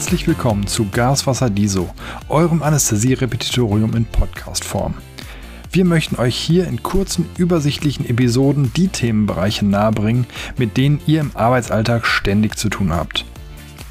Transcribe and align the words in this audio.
Herzlich 0.00 0.26
willkommen 0.26 0.66
zu 0.66 0.88
Gaswasser 0.88 1.50
Diso, 1.50 1.90
eurem 2.30 2.62
Anästhesie-Repetitorium 2.62 3.94
in 3.94 4.06
Podcast-Form. 4.06 4.94
Wir 5.72 5.84
möchten 5.84 6.16
euch 6.16 6.36
hier 6.36 6.66
in 6.66 6.82
kurzen, 6.82 7.28
übersichtlichen 7.36 8.08
Episoden 8.08 8.72
die 8.74 8.88
Themenbereiche 8.88 9.66
nahebringen, 9.66 10.26
mit 10.56 10.78
denen 10.78 11.02
ihr 11.06 11.20
im 11.20 11.32
Arbeitsalltag 11.34 12.06
ständig 12.06 12.56
zu 12.56 12.70
tun 12.70 12.94
habt. 12.94 13.26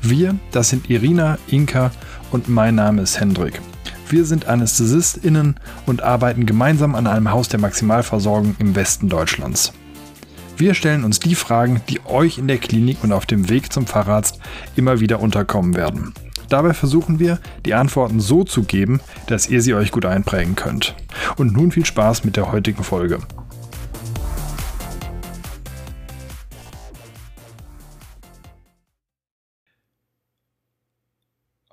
Wir, 0.01 0.35
das 0.51 0.69
sind 0.69 0.89
Irina, 0.89 1.37
Inka 1.47 1.91
und 2.31 2.49
mein 2.49 2.73
Name 2.73 3.03
ist 3.03 3.19
Hendrik. 3.19 3.61
Wir 4.09 4.25
sind 4.25 4.47
AnästhesistInnen 4.47 5.57
und 5.85 6.01
arbeiten 6.01 6.47
gemeinsam 6.47 6.95
an 6.95 7.05
einem 7.05 7.29
Haus 7.29 7.49
der 7.49 7.59
Maximalversorgung 7.59 8.55
im 8.57 8.73
Westen 8.73 9.09
Deutschlands. 9.09 9.73
Wir 10.59 10.73
stellen 10.73 11.05
uns 11.05 11.19
die 11.19 11.35
Fragen, 11.35 11.81
die 11.87 12.05
euch 12.05 12.37
in 12.37 12.49
der 12.49 12.57
Klinik 12.57 13.01
und 13.01 13.13
auf 13.13 13.25
dem 13.25 13.47
Weg 13.47 13.71
zum 13.71 13.87
Facharzt 13.87 14.41
immer 14.75 14.99
wieder 14.99 15.21
unterkommen 15.21 15.73
werden. 15.73 16.13
Dabei 16.49 16.73
versuchen 16.73 17.17
wir, 17.17 17.39
die 17.65 17.75
Antworten 17.75 18.19
so 18.19 18.43
zu 18.43 18.63
geben, 18.63 18.99
dass 19.27 19.47
ihr 19.47 19.61
sie 19.61 19.73
euch 19.73 19.89
gut 19.89 20.03
einprägen 20.03 20.57
könnt. 20.57 20.97
Und 21.37 21.53
nun 21.53 21.71
viel 21.71 21.85
Spaß 21.85 22.25
mit 22.25 22.35
der 22.35 22.51
heutigen 22.51 22.83
Folge. 22.83 23.19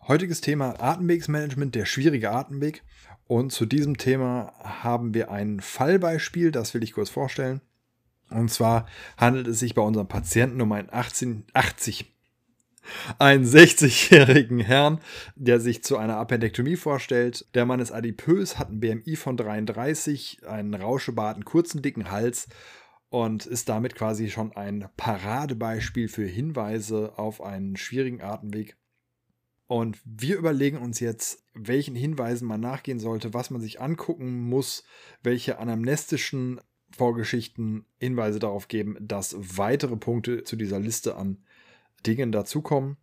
Heutiges 0.06 0.40
Thema 0.40 0.80
Atemwegsmanagement, 0.80 1.74
der 1.74 1.86
schwierige 1.86 2.30
Atemweg. 2.30 2.84
Und 3.26 3.50
zu 3.50 3.66
diesem 3.66 3.96
Thema 3.96 4.52
haben 4.62 5.12
wir 5.12 5.32
ein 5.32 5.58
Fallbeispiel, 5.58 6.52
das 6.52 6.72
will 6.72 6.84
ich 6.84 6.92
kurz 6.92 7.10
vorstellen. 7.10 7.60
Und 8.30 8.50
zwar 8.50 8.86
handelt 9.16 9.46
es 9.46 9.60
sich 9.60 9.74
bei 9.74 9.82
unserem 9.82 10.08
Patienten 10.08 10.60
um 10.60 10.72
einen 10.72 10.88
18, 10.90 11.44
80, 11.52 12.12
einen 13.18 13.44
60-jährigen 13.44 14.60
Herrn, 14.60 15.00
der 15.34 15.60
sich 15.60 15.82
zu 15.82 15.96
einer 15.96 16.16
Appendektomie 16.16 16.76
vorstellt. 16.76 17.46
Der 17.54 17.66
Mann 17.66 17.80
ist 17.80 17.92
adipös, 17.92 18.58
hat 18.58 18.70
ein 18.70 18.80
BMI 18.80 19.16
von 19.16 19.36
33, 19.36 20.46
einen 20.46 20.74
Rauschebart, 20.74 21.36
einen 21.36 21.44
kurzen, 21.44 21.82
dicken 21.82 22.10
Hals 22.10 22.48
und 23.08 23.46
ist 23.46 23.68
damit 23.68 23.94
quasi 23.94 24.30
schon 24.30 24.54
ein 24.56 24.88
Paradebeispiel 24.96 26.08
für 26.08 26.26
Hinweise 26.26 27.18
auf 27.18 27.40
einen 27.40 27.76
schwierigen 27.76 28.20
Atemweg. 28.20 28.76
Und 29.68 29.98
wir 30.04 30.36
überlegen 30.36 30.78
uns 30.78 31.00
jetzt, 31.00 31.44
welchen 31.52 31.96
Hinweisen 31.96 32.46
man 32.46 32.60
nachgehen 32.60 33.00
sollte, 33.00 33.34
was 33.34 33.50
man 33.50 33.60
sich 33.60 33.80
angucken 33.80 34.48
muss, 34.48 34.84
welche 35.22 35.58
anamnestischen 35.58 36.60
Vorgeschichten 36.90 37.84
Hinweise 37.98 38.38
darauf 38.38 38.68
geben, 38.68 38.96
dass 39.00 39.36
weitere 39.58 39.96
Punkte 39.96 40.44
zu 40.44 40.56
dieser 40.56 40.78
Liste 40.78 41.16
an 41.16 41.38
Dingen 42.06 42.32
dazukommen, 42.32 42.96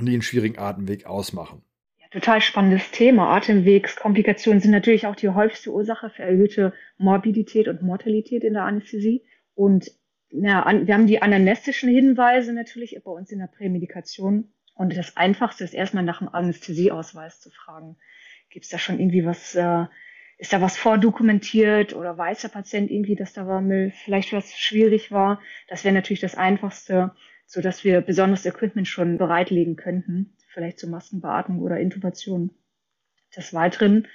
die 0.00 0.12
einen 0.12 0.22
schwierigen 0.22 0.58
Atemweg 0.58 1.06
ausmachen. 1.06 1.62
Ja, 1.98 2.06
total 2.10 2.40
spannendes 2.40 2.90
Thema. 2.90 3.34
Atemwegskomplikationen 3.36 4.60
sind 4.60 4.70
natürlich 4.70 5.06
auch 5.06 5.16
die 5.16 5.28
häufigste 5.28 5.72
Ursache 5.72 6.10
für 6.10 6.22
erhöhte 6.22 6.72
Morbidität 6.98 7.68
und 7.68 7.82
Mortalität 7.82 8.44
in 8.44 8.54
der 8.54 8.64
Anästhesie. 8.64 9.22
Und 9.54 9.90
ja, 10.30 10.64
wir 10.86 10.94
haben 10.94 11.06
die 11.06 11.22
anamnestischen 11.22 11.88
Hinweise 11.88 12.52
natürlich 12.52 12.98
bei 13.04 13.10
uns 13.10 13.30
in 13.32 13.38
der 13.38 13.46
Prämedikation. 13.46 14.52
Und 14.74 14.96
das 14.96 15.16
Einfachste 15.16 15.64
ist 15.64 15.74
erstmal 15.74 16.04
nach 16.04 16.18
dem 16.18 16.28
Anästhesieausweis 16.28 17.40
zu 17.40 17.50
fragen. 17.50 17.96
Gibt 18.50 18.66
es 18.66 18.70
da 18.70 18.78
schon 18.78 19.00
irgendwie 19.00 19.24
was 19.24 19.54
äh, 19.54 19.86
ist 20.38 20.52
da 20.52 20.60
was 20.60 20.76
vordokumentiert 20.76 21.94
oder 21.94 22.18
weiß 22.18 22.42
der 22.42 22.48
Patient 22.48 22.90
irgendwie, 22.90 23.16
dass 23.16 23.32
da 23.32 23.46
war, 23.46 23.62
vielleicht 24.04 24.32
was 24.32 24.52
schwierig 24.52 25.10
war? 25.10 25.40
Das 25.68 25.84
wäre 25.84 25.94
natürlich 25.94 26.20
das 26.20 26.34
Einfachste, 26.34 27.12
so 27.46 27.60
dass 27.60 27.84
wir 27.84 28.00
besonderes 28.00 28.44
Equipment 28.44 28.86
schon 28.86 29.18
bereitlegen 29.18 29.76
könnten, 29.76 30.36
vielleicht 30.48 30.78
zur 30.78 30.90
Maskenbeatmung 30.90 31.60
oder 31.60 31.78
Intubation. 31.78 32.50
Des 33.34 33.54
Weiteren 33.54 34.08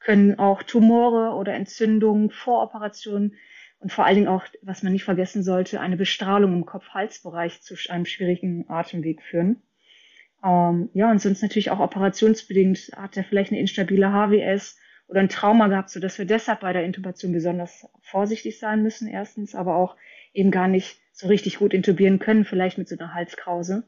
können 0.00 0.38
auch 0.38 0.62
Tumore 0.62 1.36
oder 1.36 1.54
Entzündungen 1.54 2.30
vor 2.30 2.62
Operationen 2.62 3.34
und 3.78 3.92
vor 3.92 4.06
allen 4.06 4.16
Dingen 4.16 4.28
auch, 4.28 4.44
was 4.62 4.82
man 4.82 4.92
nicht 4.92 5.04
vergessen 5.04 5.42
sollte, 5.42 5.80
eine 5.80 5.96
Bestrahlung 5.96 6.52
im 6.52 6.66
Kopf-Halsbereich 6.66 7.62
zu 7.62 7.76
einem 7.88 8.06
schwierigen 8.06 8.68
Atemweg 8.68 9.22
führen. 9.22 9.62
Ähm, 10.42 10.90
ja, 10.94 11.10
und 11.10 11.20
sonst 11.20 11.42
natürlich 11.42 11.70
auch 11.70 11.80
operationsbedingt 11.80 12.92
hat 12.96 13.16
er 13.16 13.24
vielleicht 13.24 13.52
eine 13.52 13.60
instabile 13.60 14.12
HWS 14.12 14.78
oder 15.10 15.20
ein 15.20 15.28
Trauma 15.28 15.66
gehabt, 15.66 15.90
sodass 15.90 16.18
wir 16.18 16.24
deshalb 16.24 16.60
bei 16.60 16.72
der 16.72 16.84
Intubation 16.84 17.32
besonders 17.32 17.88
vorsichtig 18.00 18.60
sein 18.60 18.82
müssen, 18.82 19.08
erstens, 19.08 19.56
aber 19.56 19.74
auch 19.74 19.96
eben 20.32 20.52
gar 20.52 20.68
nicht 20.68 21.00
so 21.12 21.26
richtig 21.26 21.58
gut 21.58 21.74
intubieren 21.74 22.20
können, 22.20 22.44
vielleicht 22.44 22.78
mit 22.78 22.88
so 22.88 22.96
einer 22.96 23.12
Halskrause. 23.12 23.82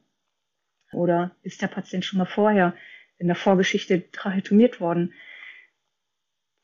Oder 0.93 1.37
ist 1.43 1.63
der 1.63 1.69
Patient 1.69 2.05
schon 2.05 2.19
mal 2.19 2.27
vorher 2.27 2.75
in 3.19 3.29
der 3.29 3.37
Vorgeschichte 3.37 4.11
tracheotomiert 4.11 4.81
worden? 4.81 5.15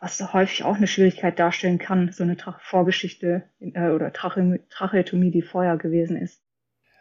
Was 0.01 0.21
häufig 0.33 0.65
auch 0.65 0.77
eine 0.77 0.89
Schwierigkeit 0.89 1.39
darstellen 1.39 1.79
kann, 1.79 2.11
so 2.11 2.25
eine 2.25 2.37
Vorgeschichte 2.61 3.49
äh, 3.61 3.91
oder 3.91 4.13
Trache 4.13 4.61
Tracheotomie, 4.71 5.31
die 5.31 5.43
vorher 5.43 5.77
gewesen 5.77 6.17
ist. 6.17 6.43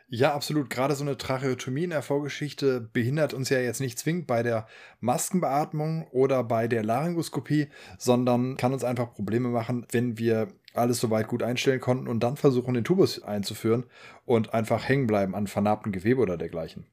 Ja, 0.10 0.34
absolut. 0.34 0.70
Gerade 0.70 0.96
so 0.96 1.04
eine 1.04 1.18
Tracheotomie 1.18 1.84
in 1.84 1.90
der 1.90 2.02
Vorgeschichte 2.02 2.80
behindert 2.80 3.34
uns 3.34 3.50
ja 3.50 3.60
jetzt 3.60 3.82
nicht 3.82 4.00
zwingend 4.00 4.26
bei 4.26 4.42
der 4.42 4.66
Maskenbeatmung 5.02 6.08
oder 6.12 6.46
bei 6.46 6.70
der 6.70 6.84
Laryngoskopie, 6.84 7.68
sondern 7.98 8.56
kann 8.56 8.72
uns 8.72 8.86
einfach 8.86 9.14
Probleme 9.14 9.50
machen, 9.50 9.86
wenn 9.92 10.18
wir 10.18 10.48
alles 10.74 11.02
soweit 11.02 11.28
gut 11.28 11.44
einstellen 11.44 11.82
konnten 11.82 12.08
und 12.08 12.22
dann 12.22 12.38
versuchen, 12.38 12.74
den 12.74 12.86
Tubus 12.86 13.22
einzuführen 13.22 13.86
und 14.26 14.54
einfach 14.54 14.88
hängen 14.88 15.08
bleiben 15.08 15.36
an 15.36 15.48
vernarbtem 15.48 15.92
Gewebe 15.92 16.22
oder 16.22 16.38
dergleichen. 16.38 16.86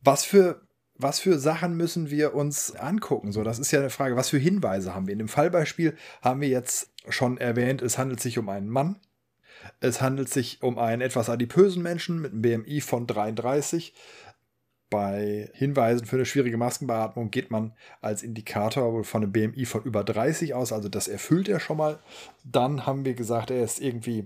Was 0.00 0.24
für, 0.24 0.60
was 0.94 1.18
für 1.18 1.40
Sachen 1.40 1.76
müssen 1.76 2.08
wir 2.08 2.34
uns 2.34 2.76
angucken? 2.76 3.32
So, 3.32 3.42
das 3.42 3.58
ist 3.58 3.72
ja 3.72 3.80
eine 3.80 3.90
Frage. 3.90 4.14
Was 4.14 4.28
für 4.28 4.38
Hinweise 4.38 4.94
haben 4.94 5.08
wir? 5.08 5.12
In 5.12 5.18
dem 5.18 5.28
Fallbeispiel 5.28 5.96
haben 6.22 6.40
wir 6.40 6.48
jetzt 6.48 6.92
schon 7.08 7.36
erwähnt, 7.36 7.82
es 7.82 7.98
handelt 7.98 8.20
sich 8.20 8.38
um 8.38 8.48
einen 8.48 8.68
Mann, 8.68 9.00
es 9.80 10.00
handelt 10.00 10.28
sich 10.28 10.62
um 10.62 10.78
einen 10.78 11.02
etwas 11.02 11.28
adipösen 11.28 11.82
Menschen 11.82 12.20
mit 12.20 12.32
einem 12.32 12.42
BMI 12.42 12.80
von 12.80 13.06
33. 13.06 13.94
Bei 14.90 15.50
Hinweisen 15.54 16.06
für 16.06 16.16
eine 16.16 16.26
schwierige 16.26 16.56
Maskenbeatmung 16.56 17.30
geht 17.30 17.50
man 17.50 17.72
als 18.00 18.22
Indikator 18.22 18.92
wohl 18.92 19.04
von 19.04 19.22
einem 19.22 19.32
BMI 19.32 19.64
von 19.64 19.82
über 19.82 20.04
30 20.04 20.54
aus, 20.54 20.72
also 20.72 20.88
das 20.88 21.08
erfüllt 21.08 21.48
er 21.48 21.58
schon 21.58 21.78
mal. 21.78 21.98
Dann 22.44 22.86
haben 22.86 23.04
wir 23.04 23.14
gesagt, 23.14 23.50
er 23.50 23.64
ist 23.64 23.80
irgendwie 23.80 24.24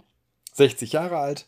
60 0.53 0.93
Jahre 0.93 1.19
alt. 1.19 1.47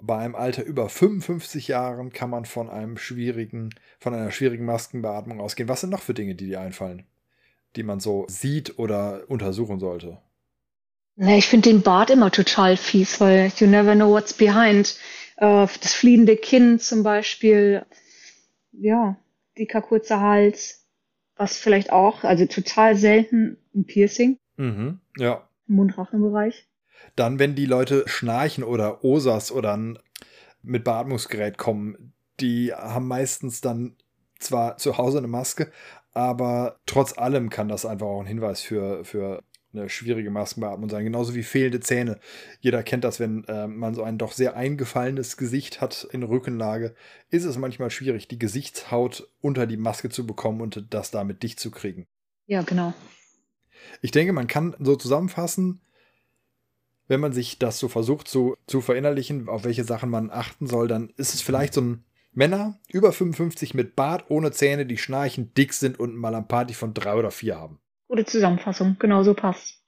Bei 0.00 0.18
einem 0.18 0.34
Alter 0.34 0.64
über 0.64 0.88
55 0.88 1.68
Jahren 1.68 2.12
kann 2.12 2.30
man 2.30 2.44
von 2.44 2.68
einem 2.68 2.98
schwierigen, 2.98 3.74
von 3.98 4.12
einer 4.12 4.30
schwierigen 4.30 4.64
Maskenbeatmung 4.64 5.40
ausgehen. 5.40 5.68
Was 5.68 5.80
sind 5.80 5.90
noch 5.90 6.02
für 6.02 6.14
Dinge, 6.14 6.34
die 6.34 6.46
dir 6.46 6.60
einfallen, 6.60 7.04
die 7.76 7.82
man 7.82 8.00
so 8.00 8.26
sieht 8.28 8.78
oder 8.78 9.22
untersuchen 9.28 9.78
sollte? 9.78 10.18
Na, 11.16 11.36
ich 11.36 11.46
finde 11.46 11.70
den 11.70 11.82
Bart 11.82 12.10
immer 12.10 12.30
total 12.30 12.76
fies, 12.76 13.20
weil 13.20 13.50
you 13.56 13.66
never 13.66 13.94
know 13.94 14.10
what's 14.10 14.34
behind. 14.34 14.98
Äh, 15.36 15.66
das 15.80 15.94
fliehende 15.94 16.36
Kinn 16.36 16.78
zum 16.78 17.02
Beispiel. 17.02 17.84
Ja, 18.72 19.16
dicker 19.58 19.80
kurzer 19.80 20.20
Hals. 20.20 20.86
Was 21.36 21.58
vielleicht 21.58 21.90
auch, 21.90 22.24
also 22.24 22.46
total 22.46 22.96
selten, 22.96 23.58
ein 23.74 23.84
Piercing. 23.84 24.38
Mhm, 24.56 25.00
ja. 25.16 25.48
Im 25.68 25.76
Mundrachenbereich. 25.76 26.66
Dann, 27.14 27.38
wenn 27.38 27.54
die 27.54 27.66
Leute 27.66 28.04
schnarchen 28.06 28.64
oder 28.64 29.04
Osas 29.04 29.52
oder 29.52 29.78
mit 30.62 30.84
Beatmungsgerät 30.84 31.56
kommen, 31.58 32.12
die 32.40 32.72
haben 32.72 33.06
meistens 33.06 33.60
dann 33.60 33.96
zwar 34.38 34.76
zu 34.76 34.98
Hause 34.98 35.18
eine 35.18 35.28
Maske, 35.28 35.70
aber 36.12 36.78
trotz 36.86 37.16
allem 37.16 37.50
kann 37.50 37.68
das 37.68 37.86
einfach 37.86 38.06
auch 38.06 38.20
ein 38.20 38.26
Hinweis 38.26 38.60
für, 38.60 39.04
für 39.04 39.42
eine 39.76 39.88
schwierige 39.88 40.30
Maskenbeatmung 40.30 40.88
sein. 40.88 41.04
Genauso 41.04 41.34
wie 41.34 41.42
fehlende 41.42 41.80
Zähne. 41.80 42.18
Jeder 42.60 42.82
kennt 42.82 43.04
das, 43.04 43.20
wenn 43.20 43.44
äh, 43.44 43.66
man 43.66 43.94
so 43.94 44.02
ein 44.02 44.18
doch 44.18 44.32
sehr 44.32 44.56
eingefallenes 44.56 45.36
Gesicht 45.36 45.80
hat 45.80 46.06
in 46.12 46.22
Rückenlage, 46.22 46.94
ist 47.30 47.44
es 47.44 47.58
manchmal 47.58 47.90
schwierig, 47.90 48.28
die 48.28 48.38
Gesichtshaut 48.38 49.28
unter 49.40 49.66
die 49.66 49.76
Maske 49.76 50.08
zu 50.08 50.26
bekommen 50.26 50.60
und 50.60 50.86
das 50.90 51.10
damit 51.10 51.42
dicht 51.42 51.60
zu 51.60 51.70
kriegen. 51.70 52.06
Ja, 52.46 52.62
genau. 52.62 52.94
Ich 54.00 54.10
denke, 54.10 54.32
man 54.32 54.46
kann 54.46 54.76
so 54.78 54.96
zusammenfassen, 54.96 55.80
wenn 57.08 57.20
man 57.20 57.32
sich 57.32 57.58
das 57.58 57.78
so 57.78 57.88
versucht 57.88 58.28
zu, 58.28 58.56
zu 58.66 58.80
verinnerlichen, 58.80 59.48
auf 59.48 59.64
welche 59.64 59.84
Sachen 59.84 60.10
man 60.10 60.30
achten 60.30 60.66
soll, 60.66 60.88
dann 60.88 61.10
ist 61.16 61.34
es 61.34 61.42
vielleicht 61.42 61.74
so 61.74 61.80
ein 61.80 62.04
Männer 62.32 62.78
über 62.92 63.12
55 63.12 63.74
mit 63.74 63.96
Bart, 63.96 64.26
ohne 64.28 64.52
Zähne, 64.52 64.84
die 64.86 64.98
schnarchen, 64.98 65.54
dick 65.54 65.72
sind 65.72 65.98
und 65.98 66.16
mal 66.16 66.34
am 66.34 66.48
Party 66.48 66.74
von 66.74 66.92
drei 66.92 67.14
oder 67.14 67.30
vier 67.30 67.58
haben. 67.58 67.78
Gute 68.08 68.24
Zusammenfassung, 68.24 68.96
genau 68.98 69.22
so 69.22 69.34
passt. 69.34 69.82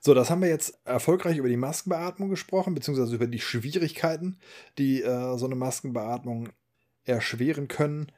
So, 0.00 0.14
das 0.14 0.30
haben 0.30 0.42
wir 0.42 0.48
jetzt 0.48 0.78
erfolgreich 0.84 1.36
über 1.36 1.48
die 1.48 1.56
Maskenbeatmung 1.56 2.30
gesprochen, 2.30 2.74
beziehungsweise 2.74 3.14
über 3.14 3.26
die 3.26 3.40
Schwierigkeiten, 3.40 4.38
die 4.78 5.02
äh, 5.02 5.36
so 5.36 5.46
eine 5.46 5.54
Maskenbeatmung 5.54 6.48
erschweren 7.04 7.68
können. 7.68 8.10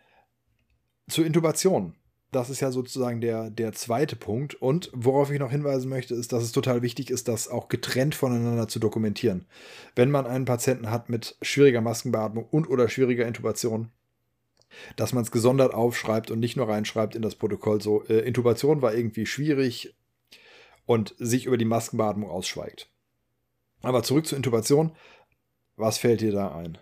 Zur 1.09 1.27
Intubation. 1.27 1.97
Das 2.31 2.49
ist 2.49 2.61
ja 2.61 2.71
sozusagen 2.71 3.21
der, 3.21 3.51
der 3.51 3.73
zweite 3.73 4.17
Punkt. 4.17 4.55
Und 4.55 4.91
worauf 4.95 5.31
ich 5.31 5.39
noch 5.39 5.51
hinweisen 5.51 5.91
möchte, 5.91 6.15
ist, 6.15 6.33
dass 6.33 6.43
es 6.43 6.53
total 6.53 6.81
wichtig 6.81 7.11
ist, 7.11 7.29
das 7.29 7.49
auch 7.49 7.69
getrennt 7.69 8.15
voneinander 8.15 8.69
zu 8.69 8.79
dokumentieren. 8.79 9.47
Wenn 9.95 10.11
man 10.11 10.27
einen 10.27 10.47
Patienten 10.47 10.91
hat 10.91 11.11
mit 11.11 11.37
schwieriger 11.43 11.83
Maskenbeatmung 11.83 12.47
und 12.47 12.71
oder 12.71 12.89
schwieriger 12.89 13.27
Intubation, 13.27 13.91
dass 14.97 15.13
man 15.13 15.23
es 15.23 15.31
gesondert 15.31 15.75
aufschreibt 15.75 16.31
und 16.31 16.41
nicht 16.41 16.57
nur 16.57 16.69
reinschreibt 16.69 17.15
in 17.15 17.23
das 17.23 17.35
Protokoll. 17.35 17.81
So, 17.81 18.05
äh, 18.05 18.21
Intubation 18.21 18.83
war 18.83 18.95
irgendwie 18.95 19.27
schwierig 19.27 19.95
und 20.87 21.15
sich 21.19 21.47
über 21.47 21.57
die 21.57 21.65
Maskenbeatmung 21.65 22.31
ausschweigt. 22.31 22.89
Aber 23.83 24.03
zurück 24.03 24.27
zur 24.27 24.37
Intubation. 24.37 24.93
Was 25.77 25.99
fällt 25.99 26.21
dir 26.21 26.33
da 26.33 26.55
ein? 26.55 26.79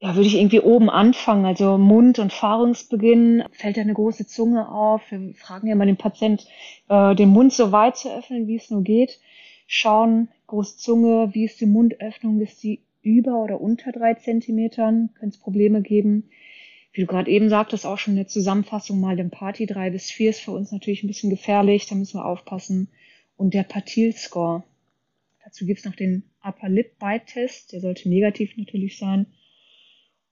Ja, 0.00 0.16
würde 0.16 0.26
ich 0.26 0.34
irgendwie 0.36 0.60
oben 0.60 0.90
anfangen, 0.90 1.44
also 1.44 1.78
Mund- 1.78 2.18
und 2.18 2.32
Fahrungsbeginn. 2.32 3.44
Fällt 3.52 3.76
ja 3.76 3.84
eine 3.84 3.94
große 3.94 4.26
Zunge 4.26 4.68
auf. 4.68 5.00
Wir 5.10 5.32
fragen 5.34 5.68
ja 5.68 5.76
mal 5.76 5.86
den 5.86 5.96
Patient, 5.96 6.44
äh, 6.88 7.14
den 7.14 7.28
Mund 7.28 7.52
so 7.52 7.70
weit 7.70 7.96
zu 7.96 8.12
öffnen, 8.12 8.48
wie 8.48 8.56
es 8.56 8.68
nur 8.68 8.82
geht. 8.82 9.20
Schauen, 9.68 10.28
große 10.48 10.76
Zunge, 10.76 11.30
wie 11.34 11.44
ist 11.44 11.60
die 11.60 11.66
Mundöffnung? 11.66 12.40
Ist 12.40 12.64
die 12.64 12.82
über 13.00 13.36
oder 13.38 13.60
unter 13.60 13.92
drei 13.92 14.14
Zentimetern? 14.14 15.10
Könnte 15.14 15.36
es 15.36 15.40
Probleme 15.40 15.82
geben? 15.82 16.28
Wie 16.92 17.00
du 17.00 17.06
gerade 17.06 17.30
eben 17.30 17.48
sagtest, 17.48 17.86
auch 17.86 17.98
schon 17.98 18.14
eine 18.14 18.26
Zusammenfassung 18.26 19.00
mal, 19.00 19.16
den 19.16 19.30
Party 19.30 19.64
3 19.66 19.90
bis 19.90 20.10
4 20.10 20.30
ist 20.30 20.40
für 20.40 20.50
uns 20.50 20.72
natürlich 20.72 21.02
ein 21.02 21.06
bisschen 21.06 21.30
gefährlich, 21.30 21.86
da 21.86 21.94
müssen 21.94 22.18
wir 22.18 22.26
aufpassen. 22.26 22.88
Und 23.36 23.54
der 23.54 23.62
Patil-Score. 23.62 24.62
Dazu 25.42 25.64
gibt's 25.64 25.84
noch 25.84 25.96
den 25.96 26.30
Upper 26.42 26.68
Lip 26.68 26.98
Bite 26.98 27.24
Test, 27.26 27.72
der 27.72 27.80
sollte 27.80 28.08
negativ 28.08 28.56
natürlich 28.58 28.98
sein. 28.98 29.26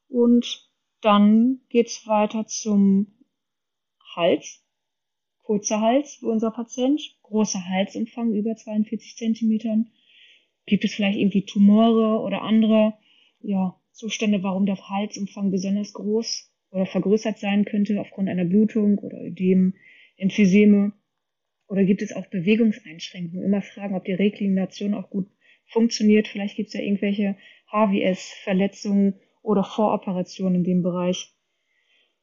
Und 0.08 0.68
dann 1.00 1.60
geht's 1.70 2.06
weiter 2.06 2.46
zum 2.46 3.06
Hals. 4.14 4.62
Kurzer 5.42 5.80
Hals 5.80 6.16
für 6.16 6.26
unser 6.26 6.50
Patient, 6.50 7.00
großer 7.22 7.64
Halsumfang 7.64 8.34
über 8.34 8.54
42 8.54 9.16
Zentimetern. 9.16 9.90
Gibt 10.66 10.84
es 10.84 10.94
vielleicht 10.94 11.18
irgendwie 11.18 11.46
Tumore 11.46 12.20
oder 12.20 12.42
andere 12.42 12.94
ja, 13.40 13.80
Zustände, 13.92 14.42
warum 14.42 14.66
der 14.66 14.76
Halsumfang 14.88 15.50
besonders 15.50 15.94
groß 15.94 16.49
oder 16.70 16.86
vergrößert 16.86 17.38
sein 17.38 17.64
könnte 17.64 18.00
aufgrund 18.00 18.28
einer 18.28 18.44
Blutung 18.44 18.98
oder 18.98 19.20
Ödem, 19.22 19.74
Emphyseme. 20.16 20.92
Oder 21.66 21.84
gibt 21.84 22.02
es 22.02 22.12
auch 22.12 22.26
Bewegungseinschränkungen? 22.26 23.44
Immer 23.44 23.62
fragen, 23.62 23.94
ob 23.94 24.04
die 24.04 24.12
Reklination 24.12 24.94
auch 24.94 25.10
gut 25.10 25.28
funktioniert. 25.66 26.28
Vielleicht 26.28 26.56
gibt 26.56 26.68
es 26.68 26.74
ja 26.74 26.80
irgendwelche 26.80 27.36
HWS-Verletzungen 27.70 29.14
oder 29.42 29.64
Voroperationen 29.64 30.56
in 30.56 30.64
dem 30.64 30.82
Bereich. 30.82 31.32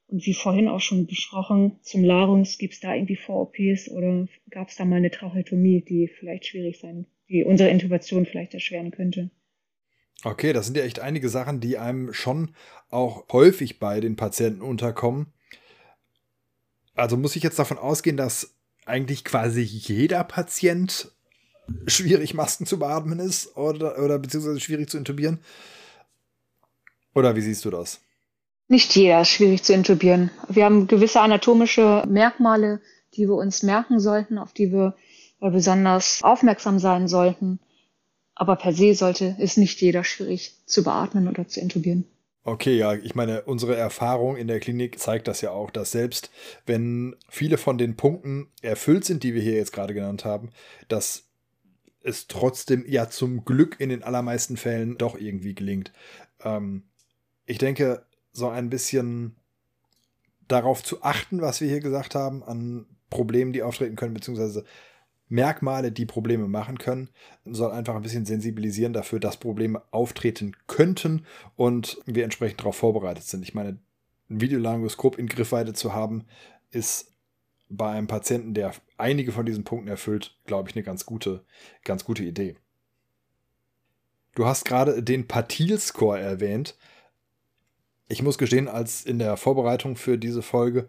Und 0.08 0.26
wie 0.26 0.34
vorhin 0.34 0.68
auch 0.68 0.80
schon 0.80 1.06
besprochen, 1.06 1.80
zum 1.82 2.04
Larungs, 2.04 2.58
gibt 2.58 2.74
es 2.74 2.80
da 2.80 2.94
irgendwie 2.96 3.18
Vor-OPs 3.18 3.90
oder 3.90 4.28
gab 4.50 4.70
es 4.70 4.78
da 4.78 4.86
mal 4.86 4.98
eine 4.98 5.12
Tracheotomie, 5.12 5.82
die 5.82 6.08
vielleicht 6.08 6.46
schwierig 6.46 6.80
sein, 6.80 7.08
die 7.30 7.44
unsere 7.44 7.70
Intubation 7.70 8.26
vielleicht 8.26 8.54
erschweren 8.54 8.92
könnte? 8.92 9.32
Okay, 10.24 10.52
das 10.54 10.66
sind 10.66 10.78
ja 10.78 10.84
echt 10.84 11.00
einige 11.00 11.30
Sachen, 11.30 11.60
die 11.60 11.78
einem 11.78 12.14
schon 12.14 12.56
auch 12.90 13.26
häufig 13.32 13.80
bei 13.80 14.00
den 14.00 14.16
Patienten 14.16 14.62
unterkommen. 14.62 15.28
Also 16.96 17.18
muss 17.18 17.36
ich 17.36 17.44
jetzt 17.44 17.60
davon 17.60 17.78
ausgehen, 17.78 18.18
dass 18.18 18.56
eigentlich 18.86 19.24
quasi 19.24 19.62
jeder 19.62 20.24
Patient 20.24 21.12
schwierig 21.86 22.34
Masken 22.34 22.66
zu 22.66 22.80
beatmen 22.80 23.20
ist 23.20 23.56
oder, 23.58 24.02
oder 24.04 24.18
beziehungsweise 24.18 24.60
schwierig 24.60 24.90
zu 24.90 24.98
intubieren? 24.98 25.40
Oder 27.14 27.36
wie 27.36 27.42
siehst 27.42 27.66
du 27.66 27.70
das? 27.70 28.00
Nicht 28.68 28.96
jeder 28.96 29.22
ist 29.22 29.30
schwierig 29.30 29.64
zu 29.64 29.74
intubieren. 29.74 30.30
Wir 30.50 30.66
haben 30.66 30.88
gewisse 30.88 31.22
anatomische 31.22 32.04
Merkmale, 32.08 32.82
die 33.14 33.28
wir 33.28 33.36
uns 33.36 33.64
merken 33.64 34.00
sollten, 34.00 34.38
auf 34.38 34.54
die 34.54 34.72
wir 34.72 34.96
besonders 35.40 36.22
aufmerksam 36.24 36.80
sein 36.80 37.08
sollten. 37.08 37.60
Aber 38.40 38.56
per 38.56 38.72
se 38.72 38.94
sollte 38.94 39.36
es 39.40 39.58
nicht 39.58 39.82
jeder 39.82 40.04
schwierig 40.04 40.54
zu 40.68 40.84
beatmen 40.84 41.28
oder 41.28 41.48
zu 41.48 41.60
intubieren. 41.60 42.06
Okay, 42.44 42.78
ja, 42.78 42.94
ich 42.94 43.16
meine, 43.16 43.42
unsere 43.42 43.76
Erfahrung 43.76 44.38
in 44.38 44.48
der 44.48 44.60
Klinik 44.60 45.00
zeigt 45.00 45.28
das 45.28 45.42
ja 45.42 45.50
auch, 45.50 45.72
dass 45.72 45.92
selbst 45.92 46.30
wenn 46.68 47.16
viele 47.28 47.58
von 47.58 47.80
den 47.80 47.98
Punkten 47.98 48.48
erfüllt 48.62 49.06
sind, 49.06 49.24
die 49.24 49.34
wir 49.34 49.42
hier 49.42 49.56
jetzt 49.56 49.74
gerade 49.74 49.96
genannt 49.96 50.24
haben, 50.24 50.52
dass 50.88 51.24
es 52.04 52.28
trotzdem 52.28 52.86
ja 52.88 53.10
zum 53.10 53.44
Glück 53.44 53.80
in 53.80 53.90
den 53.90 54.04
allermeisten 54.04 54.56
Fällen 54.56 55.00
doch 55.00 55.20
irgendwie 55.20 55.56
gelingt. 55.56 55.92
Ähm, 56.44 56.84
ich 57.48 57.58
denke, 57.58 58.06
so 58.34 58.48
ein 58.48 58.70
bisschen 58.70 59.36
darauf 60.48 60.84
zu 60.84 61.02
achten, 61.02 61.42
was 61.42 61.60
wir 61.60 61.68
hier 61.68 61.82
gesagt 61.82 62.14
haben, 62.14 62.44
an 62.44 62.86
Problemen, 63.10 63.52
die 63.52 63.64
auftreten 63.64 63.96
können, 63.96 64.14
beziehungsweise 64.14 64.64
Merkmale, 65.30 65.92
die 65.92 66.06
Probleme 66.06 66.48
machen 66.48 66.78
können, 66.78 67.10
soll 67.46 67.72
einfach 67.72 67.96
ein 67.96 68.02
bisschen 68.02 68.26
sensibilisieren 68.26 68.94
dafür, 68.94 69.20
dass 69.20 69.38
Probleme 69.38 69.82
auftreten 69.92 70.56
könnten 70.68 71.26
und 71.56 72.00
wir 72.06 72.24
entsprechend 72.24 72.62
darauf 72.62 72.78
vorbereitet 72.78 73.24
sind. 73.24 73.44
Ich 73.44 73.54
meine, 73.54 73.80
ein 74.30 74.42
Videolaryngoskop 74.42 75.18
in 75.18 75.28
Griffweite 75.28 75.74
zu 75.74 75.94
haben, 75.94 76.26
ist 76.72 77.14
bei 77.70 77.90
einem 77.92 78.08
Patienten, 78.08 78.54
der 78.54 78.74
einige 78.98 79.32
von 79.32 79.46
diesen 79.46 79.64
Punkten 79.64 79.90
erfüllt, 79.90 80.38
glaube 80.46 80.70
ich, 80.70 80.76
eine 80.76 80.84
ganz 80.84 81.06
gute, 81.06 81.44
ganz 81.84 82.06
gute 82.06 82.24
Idee. 82.24 82.56
Du 84.36 84.46
hast 84.46 84.66
gerade 84.66 85.02
den 85.04 85.28
Patil-Score 85.28 86.20
erwähnt. 86.20 86.78
Ich 88.08 88.22
muss 88.22 88.38
gestehen, 88.38 88.68
als 88.68 89.04
in 89.04 89.20
der 89.20 89.36
Vorbereitung 89.36 89.96
für 89.96 90.18
diese 90.18 90.42
Folge 90.42 90.88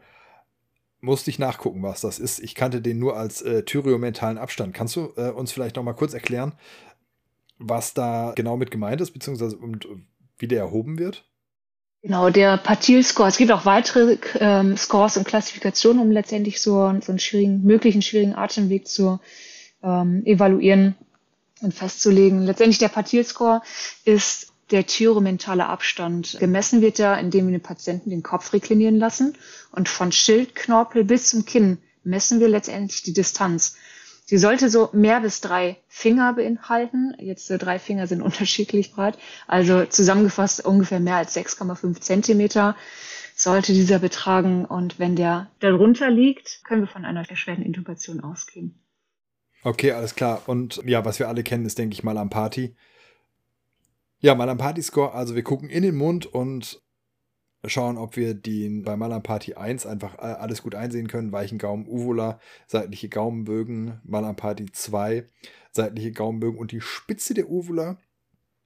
musste 1.00 1.30
ich 1.30 1.38
nachgucken, 1.38 1.82
was 1.82 2.00
das 2.00 2.18
ist. 2.18 2.40
Ich 2.40 2.54
kannte 2.54 2.80
den 2.80 2.98
nur 2.98 3.16
als 3.16 3.42
äh, 3.42 3.62
thyreomentalen 3.62 4.38
Abstand. 4.38 4.74
Kannst 4.74 4.96
du 4.96 5.12
äh, 5.16 5.30
uns 5.30 5.52
vielleicht 5.52 5.76
noch 5.76 5.84
mal 5.84 5.92
kurz 5.92 6.14
erklären, 6.14 6.52
was 7.58 7.94
da 7.94 8.32
genau 8.34 8.56
mit 8.56 8.70
gemeint 8.70 9.00
ist, 9.00 9.12
beziehungsweise 9.12 9.56
und 9.56 9.86
wie 10.38 10.48
der 10.48 10.60
erhoben 10.60 10.98
wird? 10.98 11.24
Genau, 12.02 12.30
der 12.30 12.56
Patil-Score. 12.58 13.28
Es 13.28 13.36
gibt 13.36 13.50
auch 13.50 13.64
weitere 13.64 14.18
ähm, 14.38 14.76
Scores 14.76 15.16
und 15.16 15.26
Klassifikationen, 15.26 16.00
um 16.00 16.12
letztendlich 16.12 16.60
so, 16.60 16.74
so 17.00 17.12
einen 17.12 17.18
schwierigen, 17.18 17.64
möglichen 17.64 18.02
schwierigen 18.02 18.36
Atemweg 18.36 18.86
zu 18.86 19.18
ähm, 19.82 20.22
evaluieren 20.24 20.94
und 21.60 21.74
festzulegen. 21.74 22.42
Letztendlich 22.44 22.78
der 22.78 22.88
Patil-Score 22.88 23.62
ist 24.04 24.47
der 24.70 24.86
thyromentale 24.86 25.66
Abstand. 25.66 26.36
Gemessen 26.38 26.82
wird 26.82 26.98
er, 26.98 27.18
indem 27.18 27.46
wir 27.46 27.52
den 27.52 27.62
Patienten 27.62 28.10
den 28.10 28.22
Kopf 28.22 28.52
reklinieren 28.52 28.98
lassen 28.98 29.36
und 29.72 29.88
von 29.88 30.12
Schildknorpel 30.12 31.04
bis 31.04 31.28
zum 31.28 31.44
Kinn 31.44 31.78
messen 32.04 32.40
wir 32.40 32.48
letztendlich 32.48 33.02
die 33.02 33.12
Distanz. 33.12 33.76
Sie 34.24 34.36
sollte 34.36 34.68
so 34.68 34.90
mehr 34.92 35.20
bis 35.20 35.40
drei 35.40 35.78
Finger 35.88 36.34
beinhalten. 36.34 37.14
Jetzt 37.18 37.50
äh, 37.50 37.56
drei 37.56 37.78
Finger 37.78 38.06
sind 38.06 38.20
unterschiedlich 38.28 38.92
breit. 38.92 39.18
Also 39.46 39.86
zusammengefasst 39.86 40.64
ungefähr 40.64 41.00
mehr 41.00 41.16
als 41.16 41.34
6,5 41.34 42.00
Zentimeter 42.00 42.76
sollte 43.34 43.72
dieser 43.72 43.98
betragen. 43.98 44.66
Und 44.66 44.98
wenn 44.98 45.16
der 45.16 45.50
darunter 45.60 46.10
liegt, 46.10 46.60
können 46.64 46.82
wir 46.82 46.88
von 46.88 47.06
einer 47.06 47.28
erschwerten 47.28 47.64
Intubation 47.64 48.20
ausgehen. 48.20 48.78
Okay, 49.62 49.92
alles 49.92 50.14
klar. 50.14 50.42
Und 50.46 50.82
ja, 50.84 51.04
was 51.04 51.18
wir 51.18 51.28
alle 51.28 51.42
kennen, 51.42 51.64
ist, 51.64 51.78
denke 51.78 51.94
ich 51.94 52.04
mal, 52.04 52.18
am 52.18 52.30
Party. 52.30 52.76
Ja, 54.20 54.34
Malam 54.34 54.58
Party 54.58 54.82
Score, 54.82 55.14
also 55.14 55.36
wir 55.36 55.44
gucken 55.44 55.70
in 55.70 55.84
den 55.84 55.94
Mund 55.94 56.26
und 56.26 56.82
schauen, 57.64 57.96
ob 57.96 58.16
wir 58.16 58.34
den 58.34 58.82
bei 58.82 58.96
Malam 58.96 59.22
Party 59.22 59.54
1 59.54 59.86
einfach 59.86 60.18
alles 60.18 60.62
gut 60.62 60.74
einsehen 60.74 61.06
können. 61.06 61.30
Weichen 61.30 61.58
Gaumen, 61.58 61.86
Uvula, 61.86 62.40
seitliche 62.66 63.08
Gaumenbögen, 63.08 64.00
Malam 64.02 64.34
Party 64.34 64.66
2, 64.72 65.28
seitliche 65.70 66.10
Gaumenbögen 66.10 66.58
und 66.58 66.72
die 66.72 66.80
Spitze 66.80 67.32
der 67.32 67.48
Uvula 67.48 67.98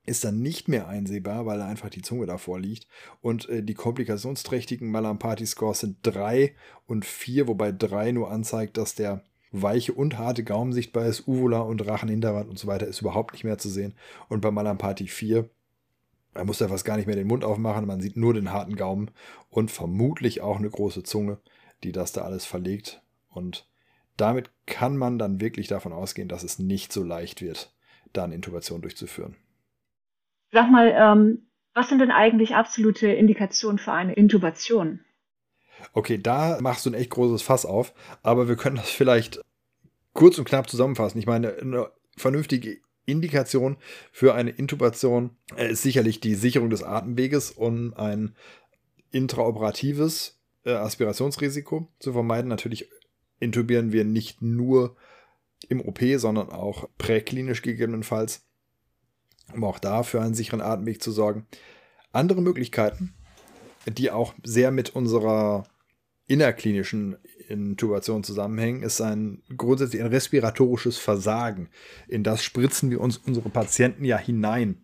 ist 0.06 0.24
dann 0.24 0.40
nicht 0.40 0.68
mehr 0.68 0.88
einsehbar, 0.88 1.44
weil 1.44 1.60
einfach 1.60 1.90
die 1.90 2.02
Zunge 2.02 2.26
davor 2.26 2.58
liegt. 2.58 2.88
Und 3.20 3.48
äh, 3.48 3.62
die 3.62 3.74
komplikationsträchtigen 3.74 4.90
Malam 4.90 5.18
Party 5.18 5.46
Scores 5.46 5.80
sind 5.80 5.98
3 6.02 6.56
und 6.86 7.04
4, 7.04 7.46
wobei 7.46 7.72
3 7.72 8.12
nur 8.12 8.30
anzeigt, 8.30 8.78
dass 8.78 8.94
der 8.94 9.22
weiche 9.52 9.92
und 9.92 10.18
harte 10.18 10.44
Gaumen 10.44 10.72
sichtbar 10.72 11.06
ist, 11.06 11.28
Uvula 11.28 11.60
und 11.60 11.86
Rachenhinterwand 11.86 12.48
und 12.48 12.58
so 12.58 12.66
weiter 12.66 12.86
ist 12.86 13.00
überhaupt 13.00 13.32
nicht 13.34 13.44
mehr 13.44 13.58
zu 13.58 13.68
sehen. 13.68 13.94
Und 14.28 14.40
bei 14.40 14.50
Malampati 14.50 15.06
4, 15.06 15.48
da 16.34 16.44
muss 16.44 16.60
er 16.60 16.70
fast 16.70 16.84
gar 16.84 16.96
nicht 16.96 17.06
mehr 17.06 17.16
den 17.16 17.26
Mund 17.26 17.44
aufmachen, 17.44 17.86
man 17.86 18.00
sieht 18.00 18.16
nur 18.16 18.34
den 18.34 18.52
harten 18.52 18.76
Gaumen 18.76 19.10
und 19.50 19.70
vermutlich 19.70 20.40
auch 20.40 20.58
eine 20.58 20.70
große 20.70 21.02
Zunge, 21.02 21.38
die 21.84 21.92
das 21.92 22.12
da 22.12 22.22
alles 22.22 22.46
verlegt. 22.46 23.02
Und 23.28 23.66
damit 24.16 24.50
kann 24.66 24.96
man 24.96 25.18
dann 25.18 25.40
wirklich 25.40 25.68
davon 25.68 25.92
ausgehen, 25.92 26.28
dass 26.28 26.42
es 26.42 26.58
nicht 26.58 26.92
so 26.92 27.02
leicht 27.02 27.42
wird, 27.42 27.74
da 28.12 28.24
eine 28.24 28.34
Intubation 28.34 28.82
durchzuführen. 28.82 29.36
Sag 30.50 30.70
mal, 30.70 30.92
ähm, 30.94 31.46
was 31.74 31.88
sind 31.88 31.98
denn 31.98 32.10
eigentlich 32.10 32.54
absolute 32.54 33.08
Indikationen 33.08 33.78
für 33.78 33.92
eine 33.92 34.12
Intubation? 34.14 35.00
Okay, 35.92 36.18
da 36.18 36.58
machst 36.60 36.86
du 36.86 36.90
ein 36.90 36.94
echt 36.94 37.10
großes 37.10 37.42
Fass 37.42 37.66
auf, 37.66 37.92
aber 38.22 38.48
wir 38.48 38.56
können 38.56 38.76
das 38.76 38.90
vielleicht 38.90 39.40
kurz 40.12 40.38
und 40.38 40.44
knapp 40.44 40.68
zusammenfassen. 40.68 41.18
Ich 41.18 41.26
meine, 41.26 41.54
eine 41.54 41.90
vernünftige 42.16 42.78
Indikation 43.04 43.76
für 44.12 44.34
eine 44.34 44.50
Intubation 44.50 45.36
äh, 45.56 45.72
ist 45.72 45.82
sicherlich 45.82 46.20
die 46.20 46.34
Sicherung 46.34 46.70
des 46.70 46.82
Atemweges, 46.82 47.50
um 47.50 47.94
ein 47.94 48.36
intraoperatives 49.10 50.40
äh, 50.64 50.72
Aspirationsrisiko 50.72 51.88
zu 51.98 52.12
vermeiden. 52.12 52.48
Natürlich 52.48 52.88
intubieren 53.40 53.92
wir 53.92 54.04
nicht 54.04 54.40
nur 54.40 54.96
im 55.68 55.80
OP, 55.80 56.00
sondern 56.16 56.50
auch 56.50 56.88
präklinisch 56.98 57.62
gegebenenfalls, 57.62 58.46
um 59.52 59.64
auch 59.64 59.78
da 59.78 60.02
für 60.02 60.20
einen 60.20 60.34
sicheren 60.34 60.60
Atemweg 60.60 61.02
zu 61.02 61.10
sorgen. 61.10 61.46
Andere 62.12 62.40
Möglichkeiten 62.40 63.14
die 63.90 64.10
auch 64.10 64.34
sehr 64.42 64.70
mit 64.70 64.90
unserer 64.90 65.64
innerklinischen 66.32 67.16
Intubation 67.48 68.24
zusammenhängen, 68.24 68.82
ist 68.82 69.02
ein 69.02 69.42
grundsätzlich 69.54 70.00
ein 70.00 70.08
respiratorisches 70.08 70.96
Versagen. 70.96 71.68
In 72.08 72.24
das 72.24 72.42
spritzen 72.42 72.90
wir 72.90 73.00
uns 73.00 73.18
unsere 73.18 73.50
Patienten 73.50 74.06
ja 74.06 74.16
hinein, 74.16 74.82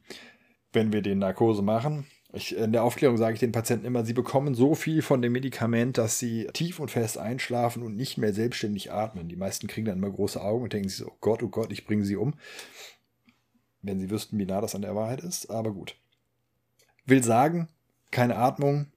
wenn 0.75 0.93
wir 0.93 1.01
den 1.01 1.21
Narkose 1.21 1.63
machen. 1.63 2.07
Ich, 2.35 2.55
in 2.55 2.73
der 2.73 2.85
Aufklärung 2.85 3.17
sage 3.17 3.33
ich 3.33 3.41
den 3.41 3.53
Patienten 3.53 3.87
immer, 3.87 4.05
sie 4.05 4.13
bekommen 4.13 4.55
so 4.55 4.75
viel 4.75 5.01
von 5.01 5.23
dem 5.23 5.33
Medikament, 5.33 5.97
dass 5.97 6.19
sie 6.19 6.47
tief 6.53 6.79
und 6.79 6.91
fest 6.91 7.17
einschlafen 7.17 7.83
und 7.83 7.97
nicht 7.97 8.19
mehr 8.19 8.35
selbstständig 8.35 8.93
atmen. 8.93 9.29
Die 9.29 9.37
meisten 9.37 9.67
kriegen 9.67 9.87
dann 9.87 9.97
immer 9.97 10.11
große 10.11 10.41
Augen 10.41 10.65
und 10.65 10.73
denken 10.75 10.91
sich 10.91 10.99
so, 10.99 11.09
oh 11.09 11.17
Gott, 11.23 11.43
oh 11.43 11.49
Gott, 11.49 11.73
ich 11.73 11.87
bringe 11.87 12.05
sie 12.05 12.17
um. 12.17 12.35
Wenn 13.81 13.99
sie 13.99 14.11
wüssten, 14.11 14.39
wie 14.39 14.45
nah 14.45 14.61
das 14.61 14.75
an 14.75 14.83
der 14.83 14.95
Wahrheit 14.95 15.23
ist, 15.23 15.49
aber 15.49 15.73
gut. 15.73 15.97
Will 17.07 17.25
sagen, 17.25 17.69
keine 18.11 18.37
Atmung, 18.37 18.89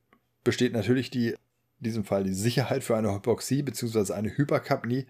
besteht 0.44 0.74
natürlich 0.74 1.10
die, 1.10 1.36
in 1.82 1.86
diesem 1.86 2.04
Fall 2.06 2.24
die 2.24 2.34
Sicherheit 2.34 2.84
für 2.84 2.96
eine 2.96 3.14
Hypoxie 3.14 3.64
bzw. 3.64 4.14
eine 4.14 4.38
Hyperkapnie. 4.38 5.08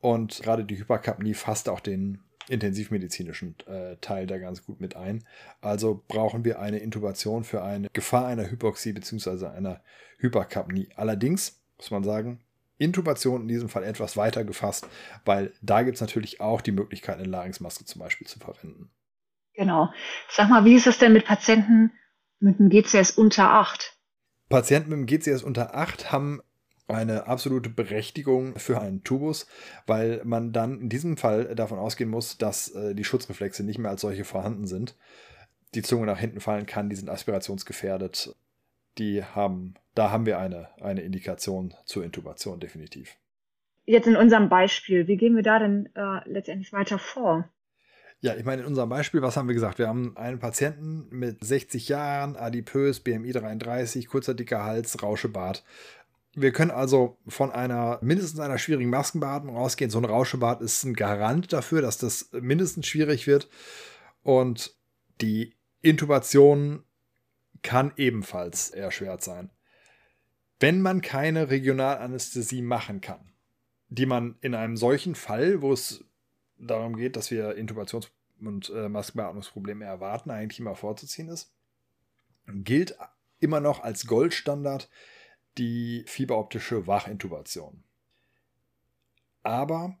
Und 0.00 0.40
gerade 0.42 0.64
die 0.64 0.78
Hyperkapnie 0.78 1.34
fasst 1.34 1.68
auch 1.68 1.80
den 1.80 2.20
intensivmedizinischen 2.48 3.54
äh, 3.66 3.96
Teil 4.00 4.26
da 4.26 4.38
ganz 4.38 4.64
gut 4.64 4.80
mit 4.80 4.96
ein. 4.96 5.24
Also 5.62 6.04
brauchen 6.08 6.44
wir 6.44 6.58
eine 6.58 6.78
Intubation 6.78 7.44
für 7.44 7.62
eine 7.62 7.88
Gefahr 7.92 8.26
einer 8.26 8.50
Hypoxie 8.50 8.92
bzw. 8.92 9.46
einer 9.46 9.80
Hyperkapnie. 10.18 10.88
Allerdings 10.96 11.60
muss 11.78 11.90
man 11.90 12.04
sagen, 12.04 12.40
Intubation 12.76 13.42
in 13.42 13.48
diesem 13.48 13.68
Fall 13.68 13.84
etwas 13.84 14.16
weiter 14.16 14.44
gefasst, 14.44 14.88
weil 15.24 15.52
da 15.62 15.82
gibt 15.82 15.96
es 15.96 16.00
natürlich 16.00 16.40
auch 16.40 16.60
die 16.60 16.72
Möglichkeit, 16.72 17.18
eine 17.18 17.28
Larynxmaske 17.28 17.84
zum 17.84 18.00
Beispiel 18.00 18.26
zu 18.26 18.38
verwenden. 18.38 18.90
Genau. 19.54 19.90
Sag 20.30 20.48
mal, 20.48 20.64
wie 20.64 20.74
ist 20.74 20.86
es 20.86 20.98
denn 20.98 21.12
mit 21.12 21.24
Patienten 21.26 21.92
mit 22.40 22.58
einem 22.58 22.70
GCS 22.70 23.12
unter 23.12 23.50
8? 23.50 23.99
Patienten 24.50 24.90
mit 24.90 24.96
einem 24.98 25.06
GCS 25.06 25.44
unter 25.44 25.76
8 25.76 26.12
haben 26.12 26.42
eine 26.88 27.28
absolute 27.28 27.70
Berechtigung 27.70 28.58
für 28.58 28.80
einen 28.80 29.04
Tubus, 29.04 29.46
weil 29.86 30.20
man 30.24 30.52
dann 30.52 30.80
in 30.80 30.88
diesem 30.88 31.16
Fall 31.16 31.54
davon 31.54 31.78
ausgehen 31.78 32.10
muss, 32.10 32.36
dass 32.36 32.68
äh, 32.74 32.96
die 32.96 33.04
Schutzreflexe 33.04 33.62
nicht 33.62 33.78
mehr 33.78 33.92
als 33.92 34.00
solche 34.00 34.24
vorhanden 34.24 34.66
sind. 34.66 34.96
Die 35.74 35.82
Zunge 35.82 36.06
nach 36.06 36.18
hinten 36.18 36.40
fallen 36.40 36.66
kann, 36.66 36.90
die 36.90 36.96
sind 36.96 37.08
aspirationsgefährdet. 37.08 38.34
Die 38.98 39.22
haben, 39.22 39.74
da 39.94 40.10
haben 40.10 40.26
wir 40.26 40.40
eine, 40.40 40.68
eine 40.80 41.02
Indikation 41.02 41.72
zur 41.84 42.04
Intubation 42.04 42.58
definitiv. 42.58 43.16
Jetzt 43.84 44.08
in 44.08 44.16
unserem 44.16 44.48
Beispiel, 44.48 45.06
wie 45.06 45.16
gehen 45.16 45.36
wir 45.36 45.44
da 45.44 45.60
denn 45.60 45.88
äh, 45.94 46.28
letztendlich 46.28 46.72
weiter 46.72 46.98
vor? 46.98 47.48
Ja, 48.22 48.34
ich 48.36 48.44
meine, 48.44 48.62
in 48.62 48.68
unserem 48.68 48.90
Beispiel, 48.90 49.22
was 49.22 49.36
haben 49.36 49.48
wir 49.48 49.54
gesagt? 49.54 49.78
Wir 49.78 49.88
haben 49.88 50.14
einen 50.16 50.38
Patienten 50.38 51.06
mit 51.10 51.42
60 51.42 51.88
Jahren, 51.88 52.36
adipös, 52.36 53.00
BMI 53.00 53.32
33, 53.32 54.08
kurzer 54.08 54.34
dicker 54.34 54.62
Hals, 54.62 55.02
Rauschebart. 55.02 55.64
Wir 56.34 56.52
können 56.52 56.70
also 56.70 57.16
von 57.26 57.50
einer 57.50 57.98
mindestens 58.02 58.38
einer 58.38 58.58
schwierigen 58.58 58.90
Maskenbeatmung 58.90 59.56
ausgehen. 59.56 59.90
So 59.90 59.98
ein 59.98 60.04
Rauschebart 60.04 60.60
ist 60.60 60.84
ein 60.84 60.94
Garant 60.94 61.52
dafür, 61.52 61.80
dass 61.80 61.96
das 61.96 62.30
mindestens 62.32 62.86
schwierig 62.86 63.26
wird. 63.26 63.48
Und 64.22 64.76
die 65.22 65.54
Intubation 65.80 66.84
kann 67.62 67.92
ebenfalls 67.96 68.68
erschwert 68.70 69.24
sein. 69.24 69.50
Wenn 70.60 70.82
man 70.82 71.00
keine 71.00 71.48
Regionalanästhesie 71.48 72.60
machen 72.60 73.00
kann, 73.00 73.32
die 73.88 74.04
man 74.06 74.36
in 74.42 74.54
einem 74.54 74.76
solchen 74.76 75.14
Fall, 75.14 75.62
wo 75.62 75.72
es 75.72 76.04
darum 76.60 76.96
geht, 76.96 77.16
dass 77.16 77.30
wir 77.30 77.56
Intubations- 77.56 78.10
und 78.40 78.70
äh, 78.70 78.88
Maskenbeatmungsprobleme 78.88 79.84
erwarten, 79.84 80.30
eigentlich 80.30 80.60
immer 80.60 80.74
vorzuziehen 80.74 81.28
ist, 81.28 81.52
gilt 82.46 82.96
immer 83.38 83.60
noch 83.60 83.82
als 83.82 84.06
Goldstandard 84.06 84.88
die 85.58 86.04
fieberoptische 86.06 86.86
Wachintubation. 86.86 87.82
Aber. 89.42 89.96